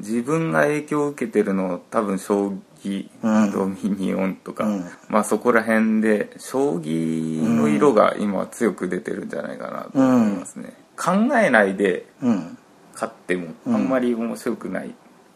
[0.00, 3.50] 自分が影響を受けてるの多分将棋、うん。
[3.50, 4.84] ドミニオンとか、うん。
[5.08, 12.58] まあそこら辺で将棋の色が今強く出てるんじゃないかなと思いますね、考えないでうん。
[12.94, 14.94] 勝ってもあんまり面白くない、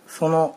[0.09, 0.57] その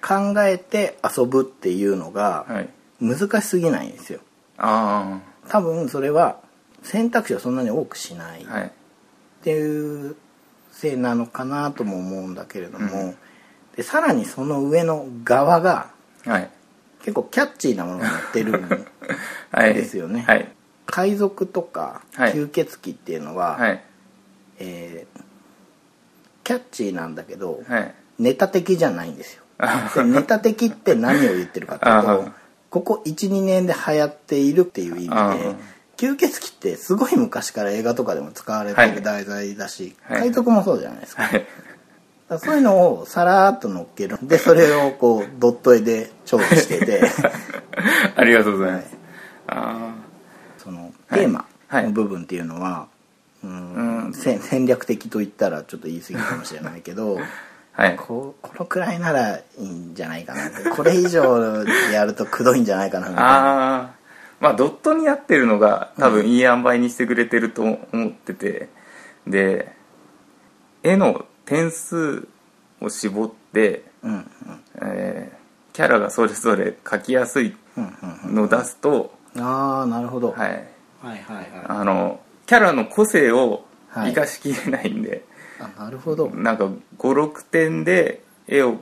[0.00, 2.68] 考えて遊ぶっていうのがはい。
[2.98, 4.20] 難しすぎないんですよ。
[4.56, 6.38] あ多分それは
[6.82, 8.42] 選択肢をそんなに多くしない。
[8.42, 8.70] っ
[9.42, 10.16] ていう
[10.72, 13.16] せいなのかなとも思うんだけれども、うん。
[13.76, 15.90] でさらにその上の側が
[16.26, 16.50] はい。
[17.00, 18.86] 結構キャッチーなものが載ってるん
[19.52, 19.74] はい。
[19.74, 20.24] ですよね。
[20.26, 20.48] はい。
[20.86, 22.32] 海賊とかはい。
[22.34, 23.82] 吸血鬼っていうのは、はい。
[24.58, 25.20] えー
[26.44, 27.94] キャッチーなんだけど、はい。
[28.20, 29.42] ネタ的じゃないんですよ。
[30.04, 32.32] ネタ的って何を言ってるかっていうあとー。
[32.70, 35.56] ここ12年で流行っているっていう意味あでー。
[35.96, 40.20] 吸血鬼ってすごい昔から映画とかでも使われてる題材だし、はい。
[40.20, 41.44] 海賊もそうじゃないですか,、はい
[42.28, 47.02] そういうのをさらっと乗っけるでそれをこう ドット絵で調理してて。
[48.16, 48.96] ありがとうございます、
[49.48, 49.94] あ
[50.56, 51.84] そのはいテーマはい。
[51.84, 52.88] の部分っていうのは、
[53.44, 54.14] うんうん。
[54.14, 57.22] せ戦略的と言ったらちょっと言い過ぎかもしれないけどあ
[57.82, 57.96] はい。
[57.96, 60.70] ここのくらいならいいんじゃないかなって。
[60.70, 63.30] これ以上やるとくどいんじゃないかなみたいな。
[63.30, 63.90] ああ
[64.40, 68.68] まあドットにやってるのが多分いい塩梅にしてくれてると思ってて。
[69.26, 69.74] で
[70.82, 72.28] 絵の点数
[72.80, 74.26] を絞って、うんうん。
[74.82, 80.58] えーキャラがそれぞれ描きやすいうんのを出すと、ああなるほど、はい、はい
[81.02, 81.46] はいはい。
[81.68, 84.14] あのキャラの個性をはい。
[84.14, 85.22] 生かしきれないんで、
[85.60, 86.30] あなるほど。
[86.30, 88.78] なんか56点で絵を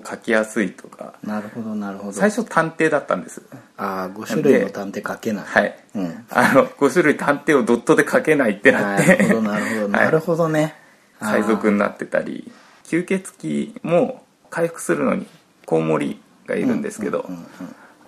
[0.00, 1.14] 描きやすいとか。
[1.24, 2.12] なるほどなるほど。
[2.12, 3.42] 最初探偵だったんです。
[3.76, 5.44] ああ5種類の探偵書けない。
[5.44, 5.76] はい。
[5.96, 6.24] うん。
[6.30, 9.16] あの5種類探偵をドットで描けないってななって。
[9.16, 9.88] るほどなるほど。
[9.88, 10.74] なるほど ね、
[11.20, 12.50] 海賊になってたり
[12.84, 15.26] 吸血鬼も回復するのに
[15.66, 17.28] コウモリがいるんですけど、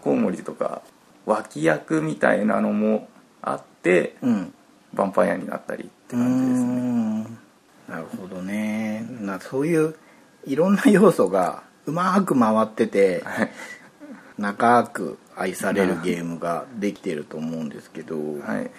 [0.02, 0.82] コウモリとか
[1.26, 3.08] 脇役みたいなのも
[3.42, 4.32] あってうん。
[4.32, 4.54] うん
[4.94, 6.70] ヴァンパイアになったりって感じですね。
[6.80, 7.22] ん。
[7.88, 9.06] なるほどね。
[9.20, 9.94] なそういう
[10.46, 13.50] いろんな要素がうまく回っててはい。
[14.38, 18.70] 長く愛されるゲームができてると思うんですけど、はい。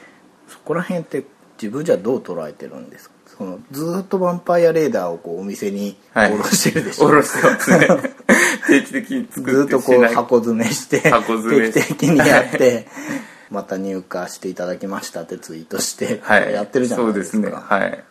[0.47, 1.23] そこら辺って
[1.61, 3.15] 自分じゃどう捉えてるんですか？
[3.37, 6.33] そのずーっとヴァンパイアレーダーをこうお店にはい。
[6.33, 7.87] 卸してるでしょ、おろしてますね。
[8.67, 11.71] 定期的にず作っとこう箱詰めして箱詰め。
[11.71, 12.87] 定期的にやって
[13.49, 16.53] また入荷していただきましたってツイートして、はい。
[16.53, 17.37] やってるじゃないですか。
[17.37, 17.61] そうですね。
[17.63, 18.03] はい。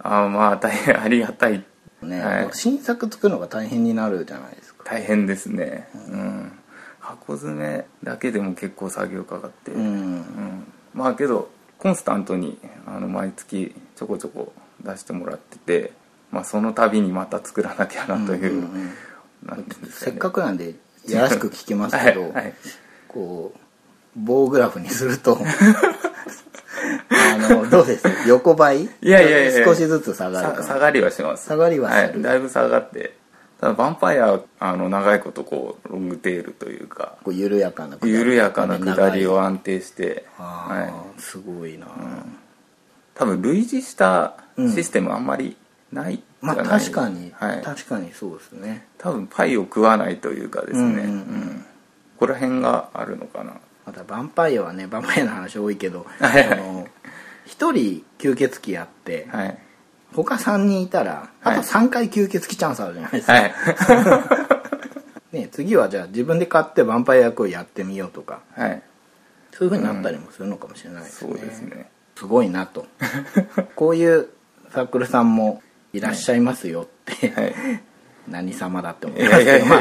[0.00, 1.64] あまあ大変ありがたい。
[2.02, 2.48] ね、はい。
[2.52, 4.84] 新作作るのが大変になるじゃないですか。
[4.84, 5.88] 大変ですね。
[5.94, 6.52] うん。
[7.00, 9.82] 箱詰めだけでも結構作業かかってうん。
[9.82, 10.72] うん。
[10.94, 15.92] まあけどコンスタントにあの毎月ちょこちょこ出してもらってて、
[16.30, 18.68] まあ、その度にまた作らなきゃなという,、
[19.90, 20.74] せっかくなんで
[21.08, 22.54] やらしく聞きますけど、 はいはい。
[23.06, 23.58] こう
[24.16, 25.38] 棒グラフにすると
[27.10, 28.06] あのどうです？
[28.26, 28.84] 横ばい？
[28.84, 31.46] いやいやいや少しずつ下がる下がりはします。
[31.46, 32.20] 下がりはする。
[32.20, 33.14] い、だいぶ下がって
[33.60, 41.88] ただヴァンパイアはあの長いことこうロングテールというかこう緩やかな緩やかな下りを安定して、あはい、ーすごいな、
[43.14, 45.56] 多分類似したシステムあんまり
[45.92, 48.86] ないじゃまあ確かに、はい、確かにそうですね。
[48.96, 51.06] 多分パイを食わないというかですね、うんうんうん。
[51.06, 51.64] うん。
[52.16, 53.54] ここら辺があるのかな。
[53.86, 56.06] またヴァンパイアはねヴァンパイアの話多いけど
[57.46, 59.58] 一人吸血鬼やって、はい
[60.14, 63.52] 他3人いたらあとはい3回吸血鬼チャンスあるじゃないですか、はい。
[65.32, 68.40] ね、次はじゃあ自分で買ってヴァンパイア役をやってみようとか。
[68.56, 68.82] はい。
[69.52, 71.90] そういう風になったりもするのかもしれないですそうね、ですね。
[72.16, 72.86] すごいなと。
[73.76, 74.28] こういう
[74.72, 77.54] サークルさんもいらっしゃいますよって、はい。
[78.28, 79.80] 何様だって思いますけどまあ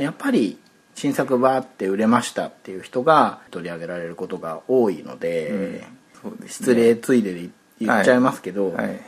[0.00, 0.58] やっぱり
[0.94, 5.84] 新作バーって売れましたっていう人が取り上げられることが多いので、
[6.20, 7.48] そうです失礼ついでで
[7.80, 9.00] 言っちゃいますけど、はい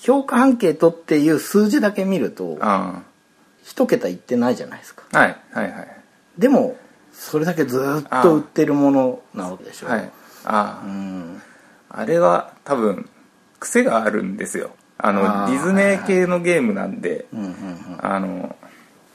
[0.00, 3.02] 評価アンケートっていう数字だけ見るとあ
[3.64, 5.04] 一桁いってないじゃないですか。
[5.12, 5.88] あはいはいはい。
[6.38, 6.76] でも
[7.12, 9.88] それだけずっと売ってるものなわけでしょ。
[9.88, 10.10] はい
[10.44, 11.42] ああ、うん。
[11.90, 13.08] あれは多分
[13.58, 14.70] 癖があるんですよ。
[14.96, 17.26] あのディズネー系のゲームなんで、
[18.00, 18.54] あの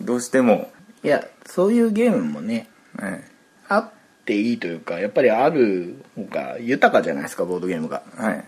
[0.02, 0.72] どうしても、
[1.04, 2.68] いやそういうゲームもね
[3.00, 3.28] ね
[3.68, 3.90] あっ
[4.26, 8.04] ていいというかやっぱりある方が豊かじゃないですかボードゲームが。
[8.16, 8.44] はい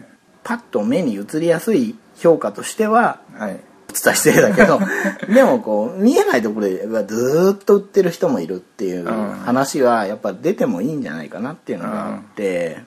[0.48, 3.60] パッと目に映りやすい評価としてははい。
[3.90, 4.80] お伝え失礼だけど
[5.34, 9.32] でもこう見えないところでずーっと売ってる人もいるっていううん。
[9.44, 12.78] 話はやっぱ出てもいいんじゃないかなっていうのがあって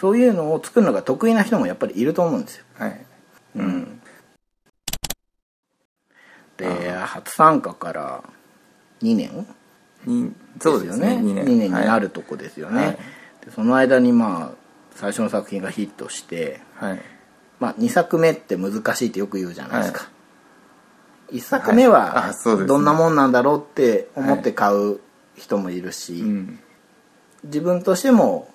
[0.00, 2.64] そういうのを作るのが得意な人もやっぱりいると思うんですよ。
[2.78, 3.00] はい。
[3.56, 4.00] うん。
[6.56, 8.24] で初参加から
[9.02, 9.46] 2年
[10.06, 11.44] にそうですね2 2年。
[11.46, 12.00] 年になはい。
[12.00, 12.98] るとこですよね、はい。
[13.44, 14.59] でその間にまあ
[15.00, 17.00] 最初の作品がヒットして、はい。
[17.58, 20.10] まあ、2作目って難しいってよく言うじゃないですか、
[21.32, 22.30] 1作目ははい。
[22.30, 22.68] あそうですね。
[22.68, 25.00] どんなもんなんだろうって思って買う
[25.36, 26.58] 人もいるし、うん。
[27.44, 28.52] 自分としても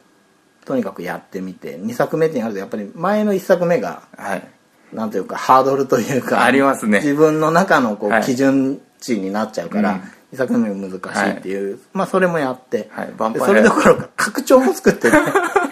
[0.65, 4.47] とにかくやってみて2作目ってなるとやっぱり前の1作目がはい。
[4.93, 6.99] なんというかハードルというかありますね。
[6.99, 8.23] 自分の中のこう、はい。
[8.23, 9.97] 基準値になっちゃうから、うん。
[10.33, 13.13] 2作目難しいっていう、まあそれもやって、はい。
[13.39, 15.17] それどころか拡張も作ってる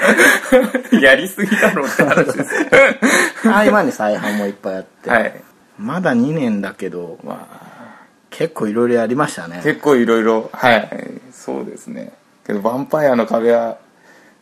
[1.00, 5.42] やりすぎだろうって話です合間に再販もいっぱいあって、はい。
[5.78, 7.66] まだ2年だけどまあ
[8.30, 9.60] 結構いろいろやりましたね。
[9.62, 10.88] 結構いろいろはい。
[11.32, 12.12] そうですね。
[12.46, 13.78] けどヴァンパイアの壁は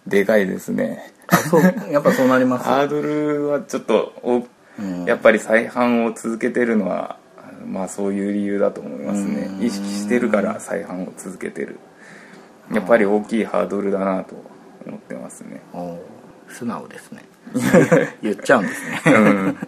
[0.06, 1.12] でかいですね。
[1.28, 2.64] あそうやっぱそうなります？
[2.64, 4.44] ハードルはちょっとお
[4.78, 5.04] うん。
[5.04, 7.16] やっぱり再販を続けてるのは
[7.66, 9.48] まあそういう理由だと思いますね。
[9.58, 9.64] うん。
[9.64, 11.78] 意識してるから再販を続けてる。
[12.72, 14.34] やっぱり大きいハードルだなと
[14.88, 15.62] 思ってますね。
[16.48, 17.24] 素直ですね。
[18.22, 19.02] 言っちゃうんですね。
[19.06, 19.58] うん。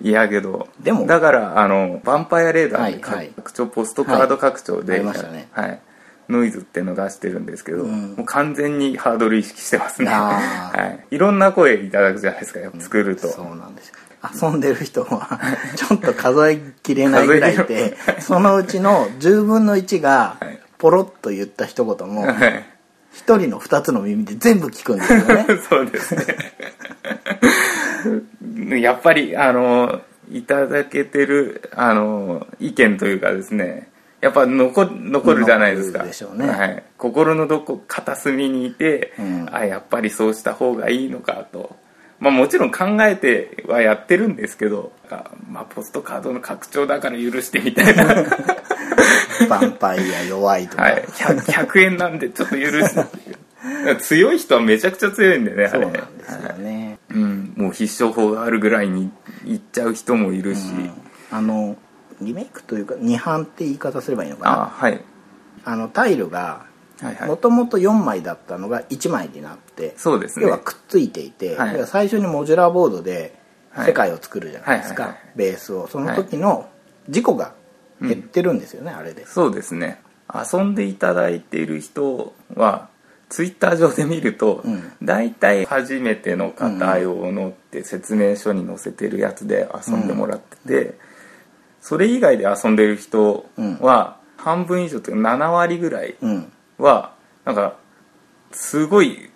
[0.00, 3.32] いやけどでもだからあのヴァンパイアレーダーではいはい。
[3.36, 5.48] 拡張ポストカード拡張で、はいね。
[5.52, 5.80] はい。
[6.28, 8.14] ノイズっていうのを出してるんですけど、うん。
[8.16, 13.88] もう完全にハードル意識してますね、 はい、いろんな声いただくじゃないですか作ると、そうなんです。
[13.88, 13.94] よ
[14.42, 15.40] 遊んでる人は
[15.76, 20.60] ちょっと数えきれないぐらいでそのうちの10分の1がはい。
[20.78, 22.64] ポロッと言った一言もはい
[23.18, 25.46] 一人の二つの耳で全部聞くんですよね。
[25.68, 26.14] そうです
[28.68, 28.78] ね。
[28.80, 30.00] やっぱりあの
[30.30, 33.88] いただけてるあの意見というかですね。
[34.20, 35.98] やっぱ残残るじゃないですか。
[35.98, 36.48] 残るでしょうね。
[36.48, 39.48] はい、心のどこ片隅にいて、うん。
[39.52, 41.76] あやっぱりそうした方がいいのかと。
[42.20, 48.04] まあもちろん考えてはやってるんですけどあまあポストカードの拡張だから許してみたいな
[49.38, 51.02] ヴァンパイア弱いとか、はい。
[51.02, 53.00] 100, 100円なんでちょっと許す。
[53.00, 59.10] っていう強い人はめちゃくちゃ強いんでねあそうれなんですよね、うん、もう必勝法があるぐらいに
[59.44, 60.60] 行っちゃう人もいるし、
[61.30, 61.76] あの
[62.20, 65.00] リメイクというか二版って言い方すればいいのかあなはい。
[65.64, 66.66] あのタイルが
[67.00, 67.28] はいはい。
[67.28, 70.46] もともと4枚だったのが1枚になってそうですね。
[70.46, 71.86] 要はくっついていて、はい。
[71.86, 73.38] 最初にモジュラーボードで
[73.70, 73.86] はい。
[73.86, 75.32] 世界を作るじゃないですか、はいはいはい。
[75.36, 75.86] ベースを。
[75.88, 76.68] その時の
[77.08, 77.54] 事故が
[78.00, 79.26] 減ってるんですよね、あれで。
[79.26, 80.00] そうですね。
[80.32, 82.88] 遊んでいただいている人は
[83.28, 84.92] ツイッター上で見ると、うん。
[85.02, 90.98] 大体初めての方用のって説明書に載せてるやつで遊んでもらってて、
[91.80, 96.52] それ以外で遊んでる人は半分以上というか7割ぐらいうん。
[96.78, 97.12] は
[97.44, 97.76] なんか
[98.52, 99.30] すごい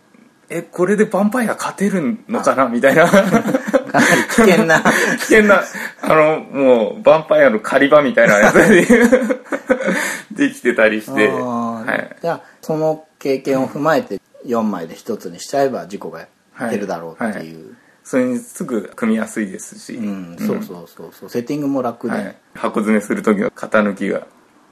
[0.48, 3.06] えこれでヴァンパイア勝てるのかなみたいな
[3.92, 4.80] かなり危険な。
[4.80, 5.62] 危険な
[6.00, 8.86] あのもうヴァンパイアの狩り場みたいなやつで
[10.48, 16.26] できてたりして、はい、じゃあその経験を踏まえて4枚で1つにしちゃえば事故が
[16.58, 21.28] 減るだろうっていう、それにすぐ組みやすいですし、うんそうそうそうそう。
[21.28, 24.26] セッティングも楽で、はい、箱詰めする時の型抜きが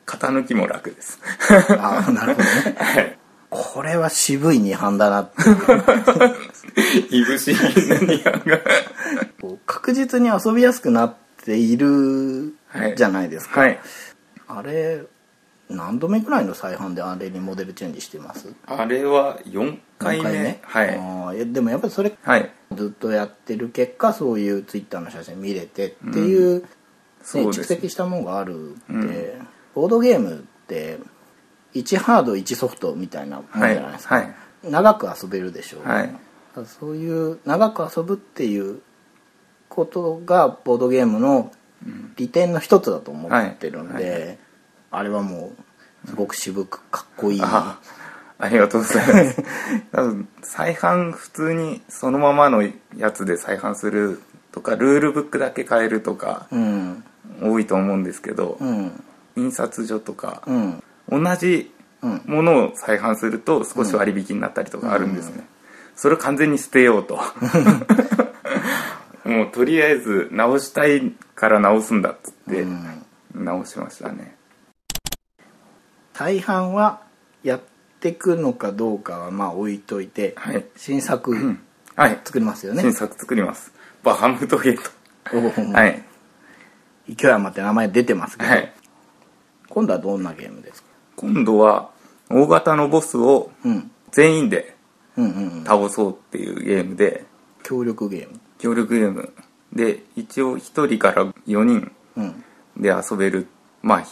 [0.07, 1.21] 型抜きも楽です。
[1.79, 2.77] ああなるほどね。
[2.79, 3.19] はい。
[3.51, 8.61] これは渋い2班だなってい ぶし銀な二班が
[9.81, 11.15] 確実に遊びやすくなっ
[11.45, 13.81] ているはいじゃないですか、はい。
[14.47, 15.03] あれ
[15.71, 18.53] 何度目くらいの再販であれにモデルチェンジしてます？
[18.67, 20.61] あれは4回目。
[20.75, 21.53] 何はい。
[21.53, 22.51] でもやっぱりそれはい。
[22.77, 26.69] ずっとやってる結果そういうツイッターの写真見れてっていう,、ね
[27.23, 29.49] そうです蓄積したものがあるって、うん。
[29.75, 30.99] ボードゲームって
[31.75, 34.35] 1ハード1ソフトみたいなもんじゃはいないですか、はい。
[34.65, 36.15] 長く遊べるでしょう、はい。
[36.67, 38.83] そういう長く遊ぶっていう
[39.71, 41.51] ことがボードゲームの
[42.17, 44.29] 利点の一つだと思ってるんで、はい。
[44.29, 44.35] は
[44.91, 45.53] あれはも
[46.05, 47.79] うすごく渋くかっこいい、あ
[48.39, 49.43] ありがとうございます。
[49.93, 52.63] 多分再販普通にそのままの
[52.97, 54.21] やつで再販する
[54.53, 57.05] とかルールブックだけ変えるとかうん。
[57.43, 59.03] 多いと思うんですけど、うん。
[59.37, 60.83] 印刷所とかう、ん。
[61.09, 62.23] 同じうん。
[62.27, 65.47] ものを再販すると少し割引になったりとかあるんですね、
[65.95, 67.21] それを完全に捨てようと
[69.31, 73.07] もうとりあえず直したいから直すんだっつってうん。
[73.33, 74.35] 直しましたね、
[76.13, 77.01] 大半は
[77.45, 77.61] やっ
[78.01, 80.65] てくのかどうかはまあ置いといて、はい。
[80.77, 81.61] 新作うん。
[81.95, 82.19] はい。
[82.25, 82.83] 作りますよね。
[82.83, 83.73] 新、作作ります。
[84.03, 84.77] バハムトゲー。
[84.77, 86.03] トはい。
[87.09, 88.73] 勢い余って名前出てますけど、はい。
[89.69, 91.91] 今度はどんなゲームですか、今度は
[92.29, 94.75] 大型のボスをうん、全員で
[95.17, 95.65] うんうんうん。
[95.65, 97.25] 倒そうっていうゲームで。
[97.63, 99.33] 協力ゲーム協力ゲーム。
[99.73, 102.45] で一応1人から4人うん。
[102.77, 103.47] で遊べる。
[103.83, 104.05] まあ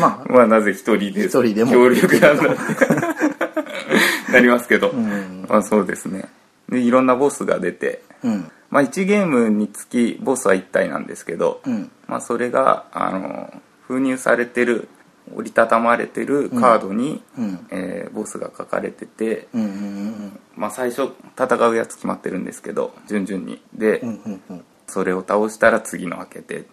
[0.00, 0.26] まあ。
[0.32, 1.72] まあなぜ一人で一人でも。
[1.72, 5.46] 協力なんだってなりますけど、ん。
[5.48, 6.28] まあそうですね。
[6.68, 8.02] でいろんなボスが出て。
[8.22, 8.50] うん。
[8.70, 11.90] まあ1ゲームにつきボスは1体なんですけど、うん。
[12.06, 13.52] まあそれがあの
[13.86, 14.88] 封入されてる
[15.34, 23.62] 折りたたまれてるカードに、うんえーボスが書かれてて、うんうんうんまあ最初戦うやつ決まってるんですけど順々に。
[23.74, 24.64] で、うんうんうん。
[24.86, 26.64] それを倒したら次の開けて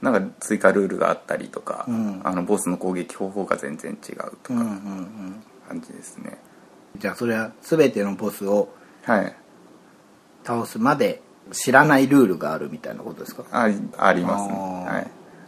[0.00, 2.20] なんか追加ルールがあったりとか、うん。
[2.24, 5.42] あのボスの攻撃方法が全然違うとかうんうんうん。
[5.68, 6.38] 感じですね、
[6.98, 8.68] じゃあそれは全てのボスを
[9.04, 9.36] はい。
[10.44, 11.22] 倒すまで
[11.52, 13.44] 知らないルールがあるみたいなことですか？
[13.52, 14.54] あありますね。
[14.54, 15.06] は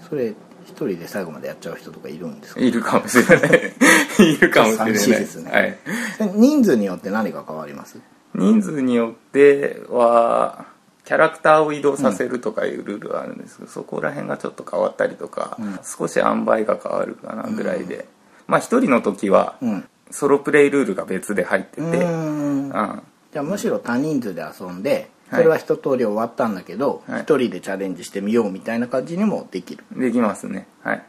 [0.09, 0.35] それ
[0.65, 2.61] 一人で最後までやっちゃう人とかいるんですか？
[2.61, 3.73] いいるかもしれない。
[4.19, 4.95] いるかもしれない。
[4.97, 5.51] 寂しいですね。
[5.51, 7.99] はい、人数によって何が変わります？
[8.35, 10.67] 人数によっては
[11.05, 15.79] キャラクターを移動させるとかいうルールがあるんですけど、そこら辺がちょっと変わったりとか、うん。
[15.85, 18.07] 少し塩梅が変わるかなぐらいで、
[18.47, 19.89] まあ一人の時はうん。
[20.11, 22.69] ソロプレイルールが別で入ってて、うーん。
[22.69, 23.03] うん。
[23.33, 27.25] じゃあむしろ多人数で遊んではいそれは一通り終わったんだけど一、はい。
[27.25, 29.85] 人でチャレンジしてみようみたいな感じにもできる。
[29.97, 30.67] できますね。
[30.83, 31.03] はい。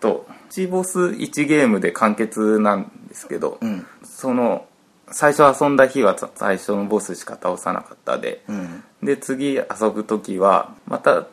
[0.00, 3.86] と1ボス1ゲームで完結なんですけど、うん。
[4.04, 4.66] その
[5.10, 8.84] 最初遊んだ日は最初のボスしか倒さなかったで、うん。
[9.02, 11.26] で次遊ぶ時はまた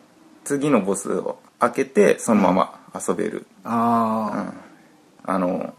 [0.44, 4.54] 次のボスを開けてそのまま遊べる、あ
[5.24, 5.74] あの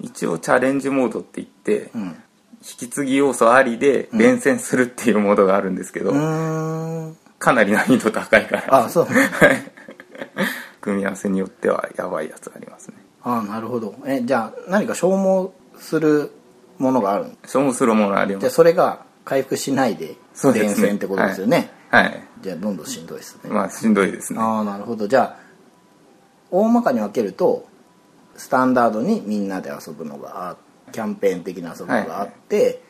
[0.00, 2.23] 一応チャレンジモードって言って、あうん
[2.66, 6.12] 引き継ぎ要素ありで連戦するっていうモードがあるんですけど、
[7.38, 8.84] かなり難易度高いから。
[8.84, 9.06] あそう。
[10.80, 12.96] 組み合わせによってはやばいやつありますね。
[13.22, 13.94] あなるほど。
[14.06, 16.30] えじゃあ何か消耗する
[16.78, 20.16] ものがあるん消耗するものありじゃあますそれが回復しないで
[20.54, 21.70] 連戦ってことですよね。
[21.90, 22.22] はい。
[22.40, 24.40] じゃあどんどんしんどいですね、まあしんどいですね。
[24.40, 25.06] ああなるほど。
[25.06, 25.44] じゃあ
[26.50, 27.66] 大まかに分けると
[28.36, 30.56] スタンダードにみんなで遊ぶのがあ
[30.92, 32.82] キャンペーン的な遊ぶのがあって、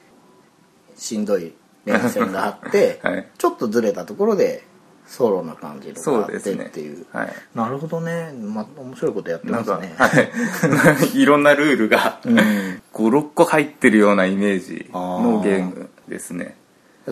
[0.96, 1.52] しんどい
[1.84, 3.28] 連戦があって、 はい。
[3.38, 4.64] ちょっとずれたところで
[5.06, 6.66] ソロな感じのがあってそうですね。
[6.66, 7.32] っていうはい。
[7.54, 9.94] なるほどね、ま、面白いことやってますね。
[9.98, 10.08] は
[11.12, 12.38] い、 いろんなルールがうん。
[12.92, 16.56] 56個入ってるようなイメージのゲームですね。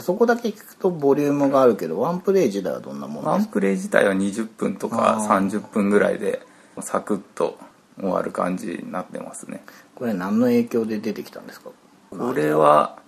[0.00, 3.30] そこだけ聞くとボリュームがあるけどワンプレイ自体はどんなものですか？
[3.32, 5.48] ワンプレイ自体は20分とかあー。
[5.50, 6.40] 30分ぐらいで
[6.80, 7.58] サクッと
[8.00, 9.62] 終わる感じになってますね
[10.02, 11.70] これ何の影響で出てきたんですか？
[12.10, 12.98] これは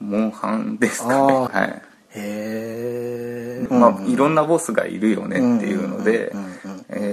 [0.00, 1.32] モンハンですかね。
[1.32, 1.82] はい。
[2.16, 6.32] へえまあ、いろんなボスがいるよねっていうので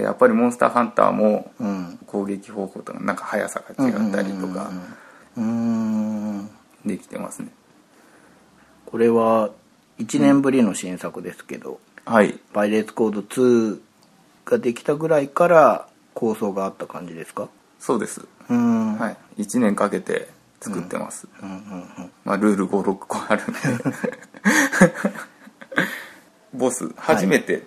[0.02, 1.98] やっぱりモンスターハンターもうん。
[2.08, 4.72] 攻撃方法とかなんか速さが違ったりとか
[5.36, 6.50] うーん。
[6.84, 7.50] できてますね。
[8.86, 9.50] これは
[10.00, 12.36] 1年ぶりの新作ですけど、はい。
[12.52, 13.78] パイレーツコード2
[14.46, 17.48] ができたぐらいから構想があった感じですか？
[17.78, 18.98] そうです、うーん。
[18.98, 20.28] はい、1年かけて
[20.60, 21.48] 作ってます、うん。
[21.48, 21.56] うん。
[21.56, 22.10] うん。
[22.24, 23.58] まあ、ルール56個あるんで。
[26.54, 27.66] ボス初めて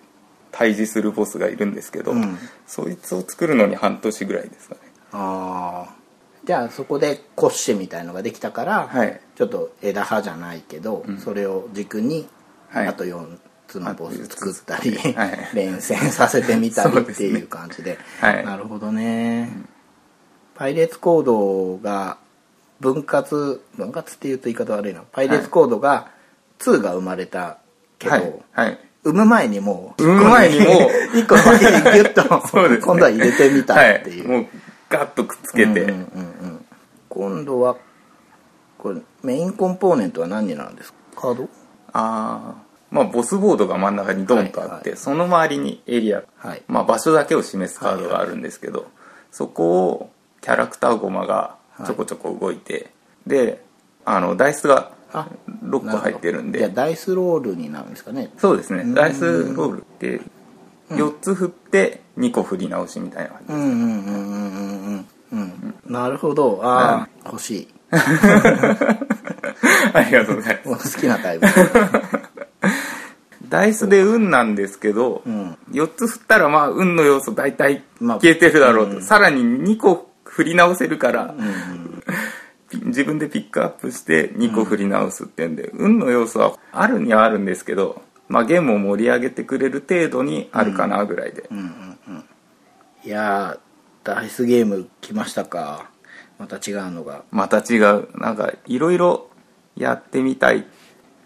[0.52, 2.38] 対峙するボスがいるんですけど、うん。
[2.68, 4.82] そいつを作るのに半年ぐらいですかね。
[5.14, 6.02] ああ
[6.44, 9.22] じゃあそこでコッシェみたいのができたから、はい。
[9.36, 12.28] ちょっと枝葉じゃないけど、それを軸に、
[12.70, 12.88] はい。
[12.88, 13.38] あと4
[13.68, 15.50] つのボス作ったり、はい。
[15.54, 18.00] 連戦させてみたりっていう感じで。
[18.20, 18.46] はい。
[18.46, 19.71] なるほどね、パイ
[20.68, 22.18] レーツコードが
[22.80, 25.02] 分割分割っていうと言い方悪いな。
[25.12, 26.10] パイレーツコードが
[26.60, 27.58] 2が生まれた
[28.00, 28.34] けど、はい。
[28.54, 28.80] はい。
[29.04, 30.66] 産む前にもう産む前にも
[31.14, 32.22] う一個だけギュッと
[32.70, 32.78] ね。
[32.78, 34.48] 今度は入れてみたっていう、はい、もう
[34.90, 35.98] ガッとくっつけて、うんうんうんう
[36.48, 36.66] ん。
[37.10, 37.78] 今度は
[38.78, 40.98] これメインコンポーネントは何になるんですか？
[41.16, 41.44] カード？
[41.94, 44.98] ああまあボスボードが真ん中にドンとあって、はいはい。
[44.98, 46.62] その周りにエリア、はい。
[46.68, 48.86] まあ、場所だけを示すカードがあるんですけど、
[49.32, 50.10] そこを
[50.42, 52.92] キャラクターゴマがちょこちょこ動いて、
[53.26, 53.64] で
[54.06, 55.28] あのダイスがあ
[55.64, 56.60] 6個入ってるんで。
[56.60, 58.32] じゃあダイスロールになるんですかね。
[58.38, 58.84] そうですね。
[58.94, 60.22] ダイスロールって
[60.90, 64.10] 4つ振って2個振り直しみたいな感じうんうんうんうんう
[64.58, 65.76] んうんうん。
[65.86, 66.60] なるほど。
[66.64, 67.68] ああ欲しい。
[67.92, 67.98] あ
[70.02, 71.46] りがとうございもうます好きなタイプ。
[73.50, 75.58] ダイスで運なんですけど、ん。
[75.72, 81.36] 4つ振ったらまあ運の要素大体まあ消えてるだろうと、さらに2個振り直せるから、
[82.70, 91.50] ピ 自分でピックアップして2個振り直すってんで、運の要素はあるにはあるんですけど、まあ、ゲームを盛り上げてくれる程度にあるかなぐらいで、
[93.04, 95.90] いやーダイスゲーム来ましたか。
[96.40, 97.24] また違うのが。
[97.30, 98.08] また違う。
[98.18, 99.30] なんかいろいろ
[99.76, 100.66] やってみたい。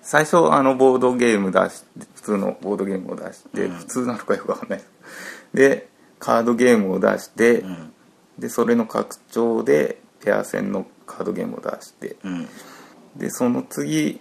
[0.02, 4.82] 最初あのボードゲーム出して普通のボードゲームを出して、普通なのかよくわかんない。
[5.54, 7.64] でカードゲームを出して、
[8.40, 12.48] でそれの拡張でペア戦のカードゲームを出してうん。
[13.16, 14.20] でその次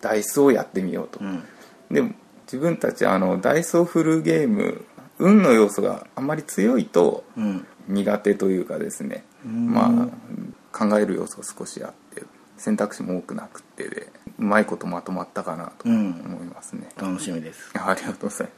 [0.00, 1.42] ダイスをやってみようと、うん。
[1.90, 2.12] でも
[2.44, 4.84] 自分たちあのダイスを振るゲーム
[5.18, 7.66] 運の要素があんまり強いとうん。
[7.88, 12.22] 苦手というかですね、まあ考える要素が少しあって
[12.58, 16.10] 選択肢も多くなくってでうまいことまとまったかなとうん。
[16.26, 17.70] 思いますね、楽しみです。
[17.74, 18.48] ありがとうござい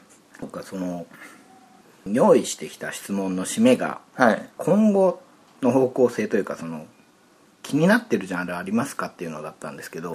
[0.41, 1.07] 僕はその
[2.07, 4.49] 用意してきた質問の締めがはい。
[4.59, 5.21] 今後
[5.63, 6.87] の方向性というかその
[7.63, 10.15] 気になってるジャンルありますかっていうのだったんですけど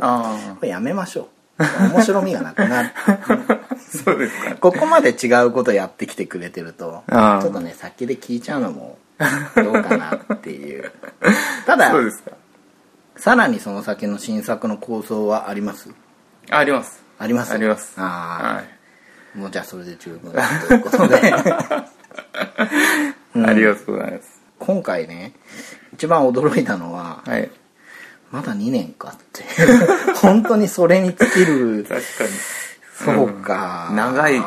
[0.64, 1.64] やめましょう。
[1.94, 2.90] 面白みがなくなる。
[3.08, 4.56] あ そうですか。
[4.56, 8.98] ここまで違うことやってきてくれてるとちょっとね先で聞いちゃうのも
[9.56, 10.92] どうかなっていう。
[11.66, 11.94] ただ
[13.16, 15.90] さらにその先の新作の構想はあります？
[16.50, 17.02] あります。
[17.20, 17.54] あります？
[17.54, 17.94] あります。
[17.98, 18.75] ああ、はい
[19.36, 20.40] もうじゃあそれで十分と
[20.74, 21.34] いうことで。
[23.46, 24.42] ありがとうございます。
[24.60, 25.34] 今回ね
[25.94, 27.52] 一番驚いたのは、はい。
[28.32, 29.48] まだ2年かっていう。
[30.16, 31.86] 本当にそれに尽きる。
[31.88, 32.06] 確か
[33.04, 33.96] そうか、うん。
[33.98, 34.42] 長い。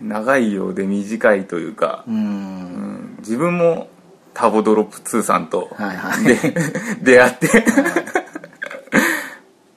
[0.00, 2.04] 長いようで短いというか。
[2.08, 2.16] ーう、ん。
[2.16, 3.16] うん。
[3.18, 3.90] 自分も
[4.32, 6.24] ターボドロップ2さんとはいはい。
[6.24, 6.54] で
[7.02, 7.64] 出会って。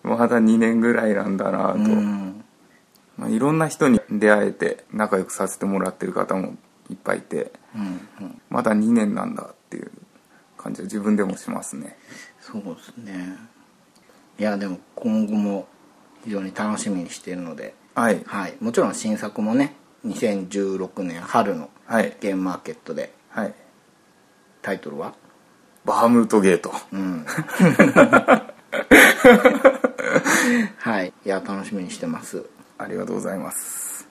[0.03, 2.30] まだ2年ぐらいなんだなと、うん
[3.22, 6.55] まあ、いろんな人に出会えて仲良くさせてもらってる方も
[6.89, 9.91] いっぱいいてうんうんまだ2年なんだっていう
[10.57, 11.97] 感じは自分でもしますね。
[12.39, 13.38] そうですね。
[14.39, 15.67] いやでも今後も
[16.24, 18.24] 非常に楽しみにしているので、はい。
[18.26, 22.17] はい、もちろん新作もね2016年春のはい。
[22.22, 23.53] ゲームマーケットではい。
[24.63, 25.13] タイトルは？
[25.86, 26.74] バハムートゲート。
[26.91, 27.24] うん。
[30.80, 31.13] はい。
[31.24, 32.45] いや楽しみにしてます
[32.82, 34.07] ありがとうございます。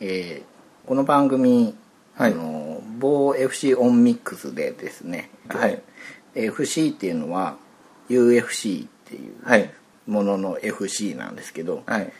[0.00, 0.52] えー
[0.84, 1.76] この番組、
[2.16, 2.32] はい。
[2.32, 5.80] あの某 FC オンミックスでですね、はい。
[6.34, 7.56] FC っていうのは
[8.10, 9.70] UFC っていうはい。
[10.08, 12.12] ものの FC なんですけど、はい。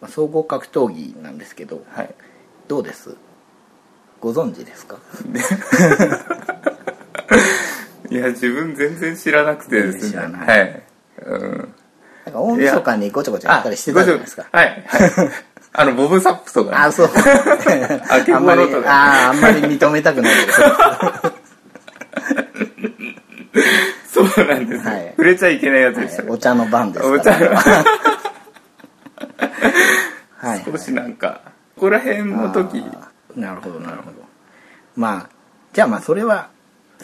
[0.00, 2.12] まあ総合格闘技なんですけどはい。
[2.66, 3.14] どうです？
[4.20, 4.98] ご存知ですか？
[8.10, 10.18] いや自分全然知らなくてですね。
[10.20, 10.82] はい、
[12.60, 14.46] 晦日にごちゃごちゃやったりしてたじゃないですか。
[14.52, 14.80] あはい、はい、
[15.72, 17.10] あのボブサップとかね、 あそう。
[18.08, 20.52] あけぼあんまりのとかあーあんまり認めたくないけど
[24.34, 25.08] そうなんです、はい。
[25.16, 27.54] 触れちゃいけないやつでしたお茶の番ですお茶のはい
[30.40, 30.62] はい。
[30.64, 31.40] 少しなんか
[31.76, 32.84] ここら辺の時。
[33.36, 34.16] なるほどなるほど。
[34.96, 35.30] まあ
[35.72, 36.48] じゃあまあそれは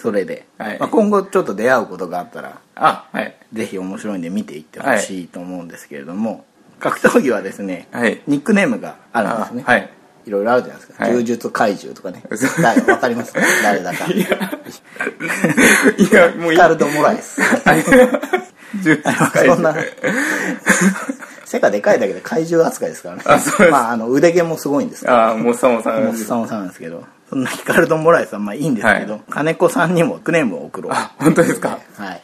[0.01, 0.79] それで、はい。
[0.79, 3.35] まあ、今後ちょっと出会うことがあったらあはい。
[3.53, 6.45] ぜひ面白いんで見ていってほしいと思うんですけれども、
[6.79, 8.21] 格闘技はですね、はい。
[8.27, 9.91] ニックネームがあるんですね、あはい。
[10.27, 11.13] いろいろあるじゃないですか、はい。
[11.15, 12.23] 柔術怪獣とかね。
[12.93, 13.33] わかります？
[13.33, 14.05] か誰だか。
[14.07, 14.21] い
[16.13, 16.29] や。
[16.37, 16.51] もういい。
[16.53, 17.41] リカルド・モラエス。
[17.41, 19.75] 10回そんな。
[21.45, 23.23] 背がでかいだけで怪獣扱いですからね。
[23.71, 25.13] まああの腕毛もすごいんですけど。
[25.15, 29.23] ああもうさもさんもっさもさなんですけどそんなヒカルド・モラエスはまあいいんですけど、はい。
[29.31, 30.93] 金子さんにもクネームを送ろう。
[30.93, 31.81] あ本当ですか？
[31.97, 32.23] はい。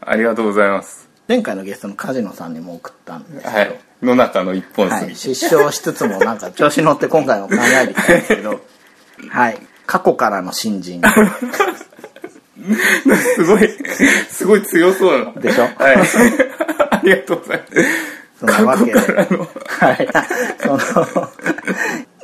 [0.00, 1.08] ありがとうございます。
[1.28, 3.80] 前回のゲストの梶野さんにも送ったんですけど、はい。
[4.02, 8.60] の中の一本はい、杉失笑しつつもなんか調子乗って今回も考えてきたんですけど。
[9.30, 9.58] はい。
[9.86, 11.00] 過去からの新人。
[13.36, 13.68] すごい
[14.28, 15.32] すごい強そうな。
[15.40, 15.62] でしょ？
[15.62, 15.96] はい。
[16.90, 17.72] ありがとうございます。
[18.38, 18.92] そんなわけで。
[18.92, 19.48] 過去からの。
[19.66, 20.08] はい。
[20.58, 20.78] その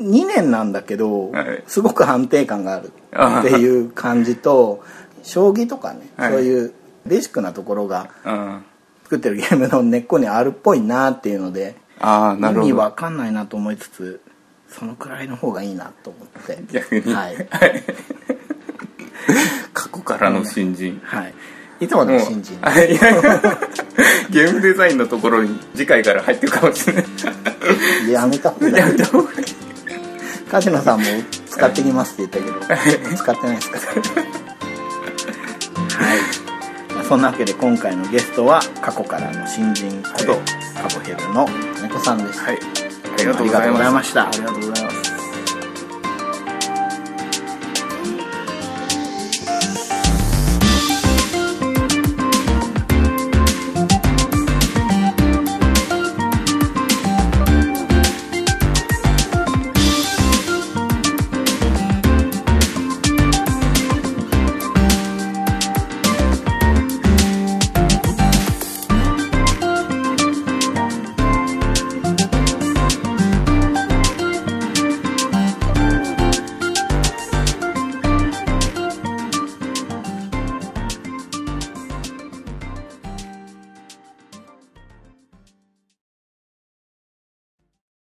[0.02, 1.62] 2年なんだけど、はい。
[1.66, 4.84] すごく安定感があるっていう感じと
[5.22, 6.32] 将棋とかね、はい。
[6.32, 6.72] そういう
[7.06, 8.64] ベーシックなところがうん。
[9.12, 12.66] 作ってるゲームの根っこにあるっぽいなっていうのでああなるほど。
[12.68, 14.22] 意味わかんないなと思いつつ
[14.68, 16.58] そのくらいの方がいいなと思って。
[16.72, 17.12] 逆に。
[17.12, 17.36] はい、
[19.74, 20.98] 過去からの新人。
[21.04, 21.34] はい、
[21.80, 22.58] いつもの新人？
[22.62, 23.00] あいや
[24.30, 27.04] ゲームデザインのところに次回から入ってるかもしれない。
[28.10, 28.74] やめた方がいい。
[28.76, 29.61] やめた方がいい
[30.52, 31.06] 梶野さんも
[31.46, 33.76] 使ってきますって言ったけど使ってないですか？
[33.78, 34.02] ら
[35.96, 40.40] はい、まあ、そんなわけで今回のゲストは過去からの新人こと、はい。
[40.90, 41.46] カボヘルの
[41.76, 42.58] 金子さんでした、はい。
[42.58, 44.28] ありがとうございました。
[44.28, 45.11] ありがとうございます